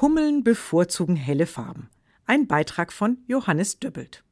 Hummeln 0.00 0.42
bevorzugen 0.42 1.16
helle 1.16 1.46
Farben. 1.46 1.88
Ein 2.26 2.46
Beitrag 2.46 2.92
von 2.92 3.18
Johannes 3.26 3.78
Döbbelt. 3.78 4.24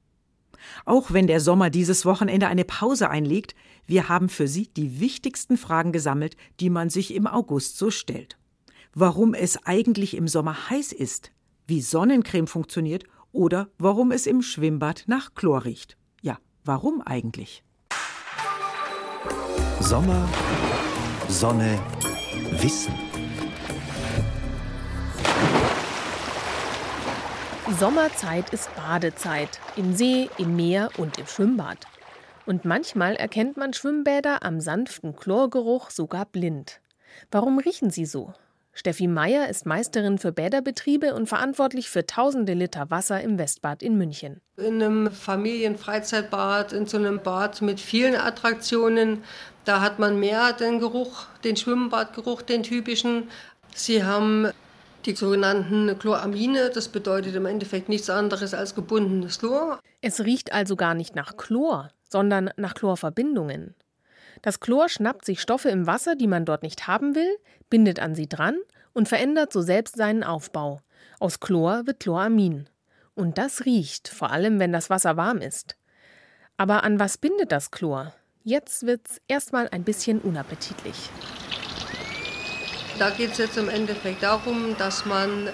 Auch 0.85 1.12
wenn 1.12 1.27
der 1.27 1.40
Sommer 1.40 1.71
dieses 1.71 2.05
Wochenende 2.05 2.47
eine 2.47 2.64
Pause 2.64 3.11
einlegt, 3.11 3.55
wir 3.87 4.09
haben 4.09 4.29
für 4.29 4.47
Sie 4.47 4.68
die 4.68 5.01
wichtigsten 5.01 5.57
Fragen 5.57 5.92
gesammelt, 5.92 6.37
die 6.61 6.71
man 6.71 6.88
sich 6.88 7.14
im 7.14 7.27
August 7.27 7.79
so 7.79 7.90
stellt. 7.90 8.38
Warum 8.95 9.35
es 9.35 9.64
eigentlich 9.64 10.14
im 10.14 10.29
Sommer 10.29 10.71
heiß 10.71 10.92
ist, 10.92 11.33
wie 11.66 11.81
Sonnencreme 11.81 12.46
funktioniert 12.46 13.05
oder 13.33 13.68
warum 13.79 14.12
es 14.12 14.27
im 14.27 14.42
Schwimmbad 14.42 15.05
nach 15.07 15.35
Chlor 15.35 15.64
riecht. 15.64 15.96
Ja, 16.20 16.38
warum 16.64 17.01
eigentlich? 17.03 17.64
Sommer, 19.81 20.29
Sonne, 21.29 21.79
Wissen. 22.61 22.94
Sommerzeit 27.79 28.51
ist 28.51 28.75
Badezeit. 28.77 29.59
Im 29.77 29.94
See, 29.94 30.29
im 30.38 30.57
Meer 30.57 30.90
und 30.98 31.18
im 31.18 31.27
Schwimmbad. 31.27 31.79
Und 32.44 32.64
manchmal 32.64 33.16
erkennt 33.16 33.57
man 33.57 33.72
Schwimmbäder 33.72 34.42
am 34.42 34.61
sanften 34.61 35.16
Chlorgeruch 35.16 35.90
sogar 35.90 36.27
blind. 36.27 36.81
Warum 37.31 37.59
riechen 37.59 37.90
sie 37.90 38.05
so? 38.05 38.35
Steffi 38.74 39.06
Meyer 39.06 39.48
ist 39.48 39.66
Meisterin 39.66 40.18
für 40.18 40.32
Bäderbetriebe 40.32 41.14
und 41.14 41.28
verantwortlich 41.28 41.90
für 41.90 42.06
tausende 42.06 42.54
Liter 42.54 42.90
Wasser 42.90 43.20
im 43.20 43.38
Westbad 43.38 43.82
in 43.82 43.98
München. 43.98 44.40
In 44.56 44.82
einem 44.82 45.11
Familienfreizeitbad, 45.11 46.72
in 46.72 46.87
so 46.87 46.96
einem 46.96 47.20
Bad 47.20 47.61
mit 47.61 47.80
vielen 47.80 48.16
Attraktionen, 48.16 49.24
da 49.66 49.82
hat 49.82 49.98
man 49.98 50.18
mehr 50.18 50.54
den 50.54 50.80
Geruch, 50.80 51.26
den 51.44 51.56
Schwimmbadgeruch, 51.56 52.40
den 52.40 52.62
typischen. 52.62 53.28
Sie 53.74 54.04
haben 54.04 54.48
die 55.04 55.14
sogenannten 55.14 55.98
Chloramine, 55.98 56.70
das 56.70 56.88
bedeutet 56.88 57.35
im 57.35 57.46
Endeffekt 57.46 57.88
nichts 57.88 58.08
anderes 58.08 58.54
als 58.54 58.74
gebundenes 58.74 59.38
Chlor. 59.38 59.80
Es 60.00 60.20
riecht 60.20 60.52
also 60.52 60.76
gar 60.76 60.94
nicht 60.94 61.14
nach 61.14 61.37
Chlor, 61.37 61.90
sondern 62.08 62.50
nach 62.56 62.74
Chlorverbindungen. 62.74 63.74
Das 64.42 64.59
Chlor 64.59 64.88
schnappt 64.88 65.24
sich 65.24 65.40
Stoffe 65.40 65.68
im 65.68 65.87
Wasser, 65.87 66.16
die 66.16 66.26
man 66.26 66.44
dort 66.44 66.64
nicht 66.64 66.88
haben 66.88 67.14
will, 67.14 67.38
bindet 67.70 68.00
an 68.00 68.16
sie 68.16 68.28
dran 68.28 68.57
und 68.92 69.09
verändert 69.09 69.52
so 69.52 69.62
selbst 69.62 69.96
seinen 69.96 70.24
Aufbau. 70.24 70.81
Aus 71.20 71.38
Chlor 71.38 71.87
wird 71.87 72.00
Chloramin. 72.00 72.68
Und 73.14 73.38
das 73.38 73.64
riecht, 73.64 74.09
vor 74.09 74.31
allem 74.31 74.59
wenn 74.59 74.72
das 74.72 74.90
Wasser 74.90 75.16
warm 75.16 75.38
ist. 75.38 75.76
Aber 76.57 76.83
an 76.83 76.98
was 76.98 77.18
bindet 77.18 77.52
das 77.52 77.70
Chlor? 77.70 78.12
Jetzt 78.42 78.85
wird's 78.85 79.20
erstmal 79.28 79.68
ein 79.68 79.85
bisschen 79.85 80.20
unappetitlich. 80.20 81.11
Da 82.98 83.11
geht 83.11 83.33
es 83.33 83.38
jetzt 83.38 83.57
im 83.57 83.68
Endeffekt 83.68 84.24
darum, 84.24 84.76
dass 84.76 85.07
man 85.07 85.48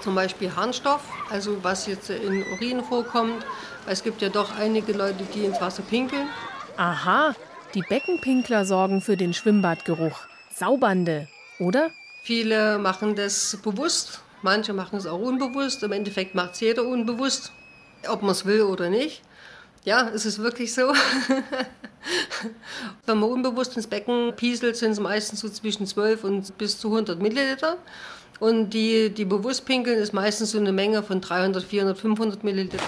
zum 0.00 0.14
Beispiel 0.14 0.54
Harnstoff, 0.54 1.02
also 1.30 1.62
was 1.64 1.86
jetzt 1.88 2.08
in 2.10 2.44
Urin 2.52 2.84
vorkommt, 2.84 3.44
es 3.88 4.04
gibt 4.04 4.22
ja 4.22 4.28
doch 4.28 4.56
einige 4.56 4.92
Leute, 4.92 5.24
die 5.34 5.44
ins 5.44 5.60
Wasser 5.60 5.82
pinkeln. 5.82 6.28
Aha, 6.76 7.34
die 7.74 7.82
Beckenpinkler 7.82 8.64
sorgen 8.64 9.00
für 9.00 9.16
den 9.16 9.34
Schwimmbadgeruch. 9.34 10.20
Saubernde, 10.54 11.28
oder? 11.58 11.90
Viele 12.22 12.78
machen 12.78 13.14
das 13.14 13.58
bewusst, 13.62 14.20
manche 14.42 14.72
machen 14.72 14.98
es 14.98 15.06
auch 15.06 15.20
unbewusst. 15.20 15.82
Im 15.82 15.92
Endeffekt 15.92 16.34
macht 16.34 16.54
es 16.54 16.60
jeder 16.60 16.84
unbewusst, 16.84 17.52
ob 18.08 18.22
man 18.22 18.32
es 18.32 18.44
will 18.44 18.62
oder 18.62 18.90
nicht. 18.90 19.22
Ja, 19.84 20.10
es 20.12 20.26
ist 20.26 20.38
wirklich 20.38 20.74
so. 20.74 20.92
Wenn 23.06 23.18
man 23.18 23.30
unbewusst 23.30 23.76
ins 23.76 23.86
Becken 23.86 24.34
pieselt, 24.36 24.76
sind 24.76 24.92
es 24.92 25.00
meistens 25.00 25.40
so 25.40 25.48
zwischen 25.48 25.86
12 25.86 26.24
und 26.24 26.58
bis 26.58 26.78
zu 26.78 26.88
100 26.88 27.20
Milliliter. 27.20 27.76
Und 28.40 28.70
die, 28.70 29.10
die 29.10 29.24
bewusst 29.24 29.64
pinkeln, 29.64 29.98
ist 29.98 30.12
meistens 30.12 30.52
so 30.52 30.58
eine 30.58 30.72
Menge 30.72 31.02
von 31.02 31.20
300, 31.20 31.64
400, 31.64 31.98
500 31.98 32.44
Milliliter. 32.44 32.78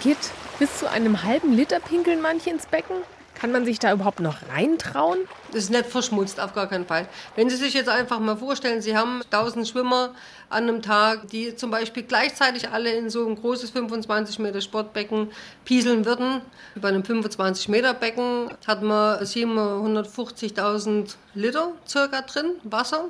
Igitt, 0.00 0.18
bis 0.58 0.78
zu 0.78 0.90
einem 0.90 1.22
halben 1.22 1.52
Liter 1.54 1.80
pinkeln 1.80 2.20
manche 2.20 2.50
ins 2.50 2.66
Becken? 2.66 2.96
Kann 3.42 3.50
man 3.50 3.64
sich 3.64 3.80
da 3.80 3.92
überhaupt 3.92 4.20
noch 4.20 4.36
reintrauen? 4.54 5.18
Das 5.50 5.64
ist 5.64 5.70
nicht 5.70 5.86
verschmutzt, 5.86 6.38
auf 6.38 6.54
gar 6.54 6.68
keinen 6.68 6.86
Fall. 6.86 7.08
Wenn 7.34 7.50
Sie 7.50 7.56
sich 7.56 7.74
jetzt 7.74 7.88
einfach 7.88 8.20
mal 8.20 8.36
vorstellen, 8.36 8.80
Sie 8.82 8.96
haben 8.96 9.20
1000 9.32 9.66
Schwimmer 9.66 10.14
an 10.48 10.68
einem 10.68 10.80
Tag, 10.80 11.26
die 11.26 11.56
zum 11.56 11.72
Beispiel 11.72 12.04
gleichzeitig 12.04 12.68
alle 12.68 12.92
in 12.92 13.10
so 13.10 13.26
ein 13.26 13.34
großes 13.34 13.70
25 13.70 14.38
Meter 14.38 14.60
Sportbecken 14.60 15.32
pieseln 15.64 16.04
würden. 16.04 16.40
Bei 16.76 16.86
einem 16.86 17.04
25 17.04 17.68
Meter 17.68 17.94
Becken 17.94 18.48
hat 18.64 18.80
man 18.84 19.18
750.000 19.18 21.16
Liter 21.34 21.72
circa 21.84 22.22
drin, 22.22 22.52
Wasser. 22.62 23.06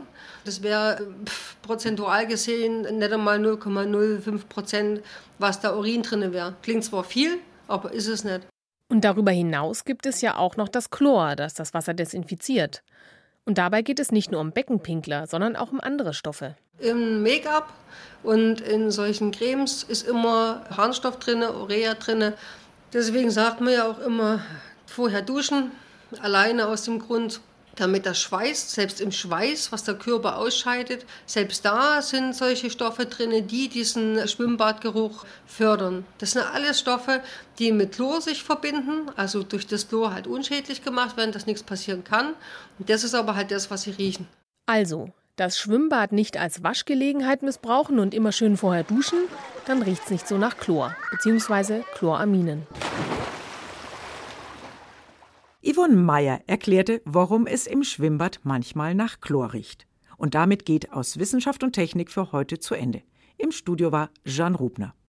Das 0.46 0.62
wäre 0.62 1.08
prozentual 1.60 2.26
gesehen 2.26 2.80
nicht 2.98 3.12
einmal 3.12 3.38
0,05 3.38 4.46
Prozent, 4.48 5.02
was 5.38 5.60
da 5.60 5.76
Urin 5.76 6.02
drin 6.02 6.32
wäre. 6.32 6.54
Klingt 6.62 6.84
zwar 6.84 7.04
viel, 7.04 7.36
aber 7.68 7.92
ist 7.92 8.06
es 8.06 8.24
nicht. 8.24 8.51
Und 8.92 9.06
darüber 9.06 9.30
hinaus 9.30 9.86
gibt 9.86 10.04
es 10.04 10.20
ja 10.20 10.36
auch 10.36 10.58
noch 10.58 10.68
das 10.68 10.90
Chlor, 10.90 11.34
das 11.34 11.54
das 11.54 11.72
Wasser 11.72 11.94
desinfiziert. 11.94 12.82
Und 13.46 13.56
dabei 13.56 13.80
geht 13.80 13.98
es 13.98 14.12
nicht 14.12 14.30
nur 14.30 14.42
um 14.42 14.52
Beckenpinkler, 14.52 15.26
sondern 15.26 15.56
auch 15.56 15.72
um 15.72 15.80
andere 15.80 16.12
Stoffe. 16.12 16.56
Im 16.78 17.22
Make-up 17.22 17.72
und 18.22 18.60
in 18.60 18.90
solchen 18.90 19.30
Cremes 19.30 19.82
ist 19.82 20.06
immer 20.06 20.66
Harnstoff 20.68 21.18
drin, 21.18 21.42
Urea 21.42 21.94
drin. 21.94 22.34
Deswegen 22.92 23.30
sagt 23.30 23.62
man 23.62 23.72
ja 23.72 23.90
auch 23.90 23.98
immer 23.98 24.40
vorher 24.84 25.22
duschen, 25.22 25.70
alleine 26.20 26.68
aus 26.68 26.82
dem 26.82 26.98
Grund, 26.98 27.40
damit 27.76 28.06
das 28.06 28.20
Schweiß, 28.20 28.72
selbst 28.72 29.00
im 29.00 29.12
Schweiß, 29.12 29.72
was 29.72 29.84
der 29.84 29.94
Körper 29.94 30.36
ausscheidet, 30.36 31.06
selbst 31.26 31.64
da 31.64 32.02
sind 32.02 32.34
solche 32.34 32.70
Stoffe 32.70 33.06
drin, 33.06 33.46
die 33.46 33.68
diesen 33.68 34.26
Schwimmbadgeruch 34.26 35.24
fördern. 35.46 36.04
Das 36.18 36.32
sind 36.32 36.42
alles 36.42 36.80
Stoffe, 36.80 37.20
die 37.58 37.72
mit 37.72 37.92
Chlor 37.92 38.20
sich 38.20 38.42
verbinden, 38.42 39.10
also 39.16 39.42
durch 39.42 39.66
das 39.66 39.88
Chlor 39.88 40.12
halt 40.12 40.26
unschädlich 40.26 40.84
gemacht 40.84 41.16
werden, 41.16 41.32
dass 41.32 41.46
nichts 41.46 41.62
passieren 41.62 42.04
kann. 42.04 42.34
Und 42.78 42.90
das 42.90 43.04
ist 43.04 43.14
aber 43.14 43.34
halt 43.34 43.50
das, 43.50 43.70
was 43.70 43.82
sie 43.82 43.90
riechen. 43.90 44.26
Also, 44.66 45.10
das 45.36 45.58
Schwimmbad 45.58 46.12
nicht 46.12 46.36
als 46.36 46.62
Waschgelegenheit 46.62 47.42
missbrauchen 47.42 47.98
und 47.98 48.14
immer 48.14 48.32
schön 48.32 48.56
vorher 48.56 48.84
duschen, 48.84 49.18
dann 49.66 49.82
riecht 49.82 50.04
es 50.04 50.10
nicht 50.10 50.28
so 50.28 50.36
nach 50.36 50.58
Chlor 50.58 50.94
bzw. 51.10 51.82
Chloraminen. 51.94 52.66
Yvonne 55.64 55.94
Meyer 55.94 56.40
erklärte, 56.48 57.00
warum 57.04 57.46
es 57.46 57.68
im 57.68 57.84
Schwimmbad 57.84 58.40
manchmal 58.42 58.96
nach 58.96 59.20
Chlor 59.20 59.52
riecht. 59.52 59.86
Und 60.16 60.34
damit 60.34 60.66
geht 60.66 60.92
aus 60.92 61.18
Wissenschaft 61.18 61.62
und 61.62 61.72
Technik 61.72 62.10
für 62.10 62.32
heute 62.32 62.58
zu 62.58 62.74
Ende. 62.74 63.02
Im 63.38 63.52
Studio 63.52 63.92
war 63.92 64.10
Jean 64.24 64.56
Rubner. 64.56 64.92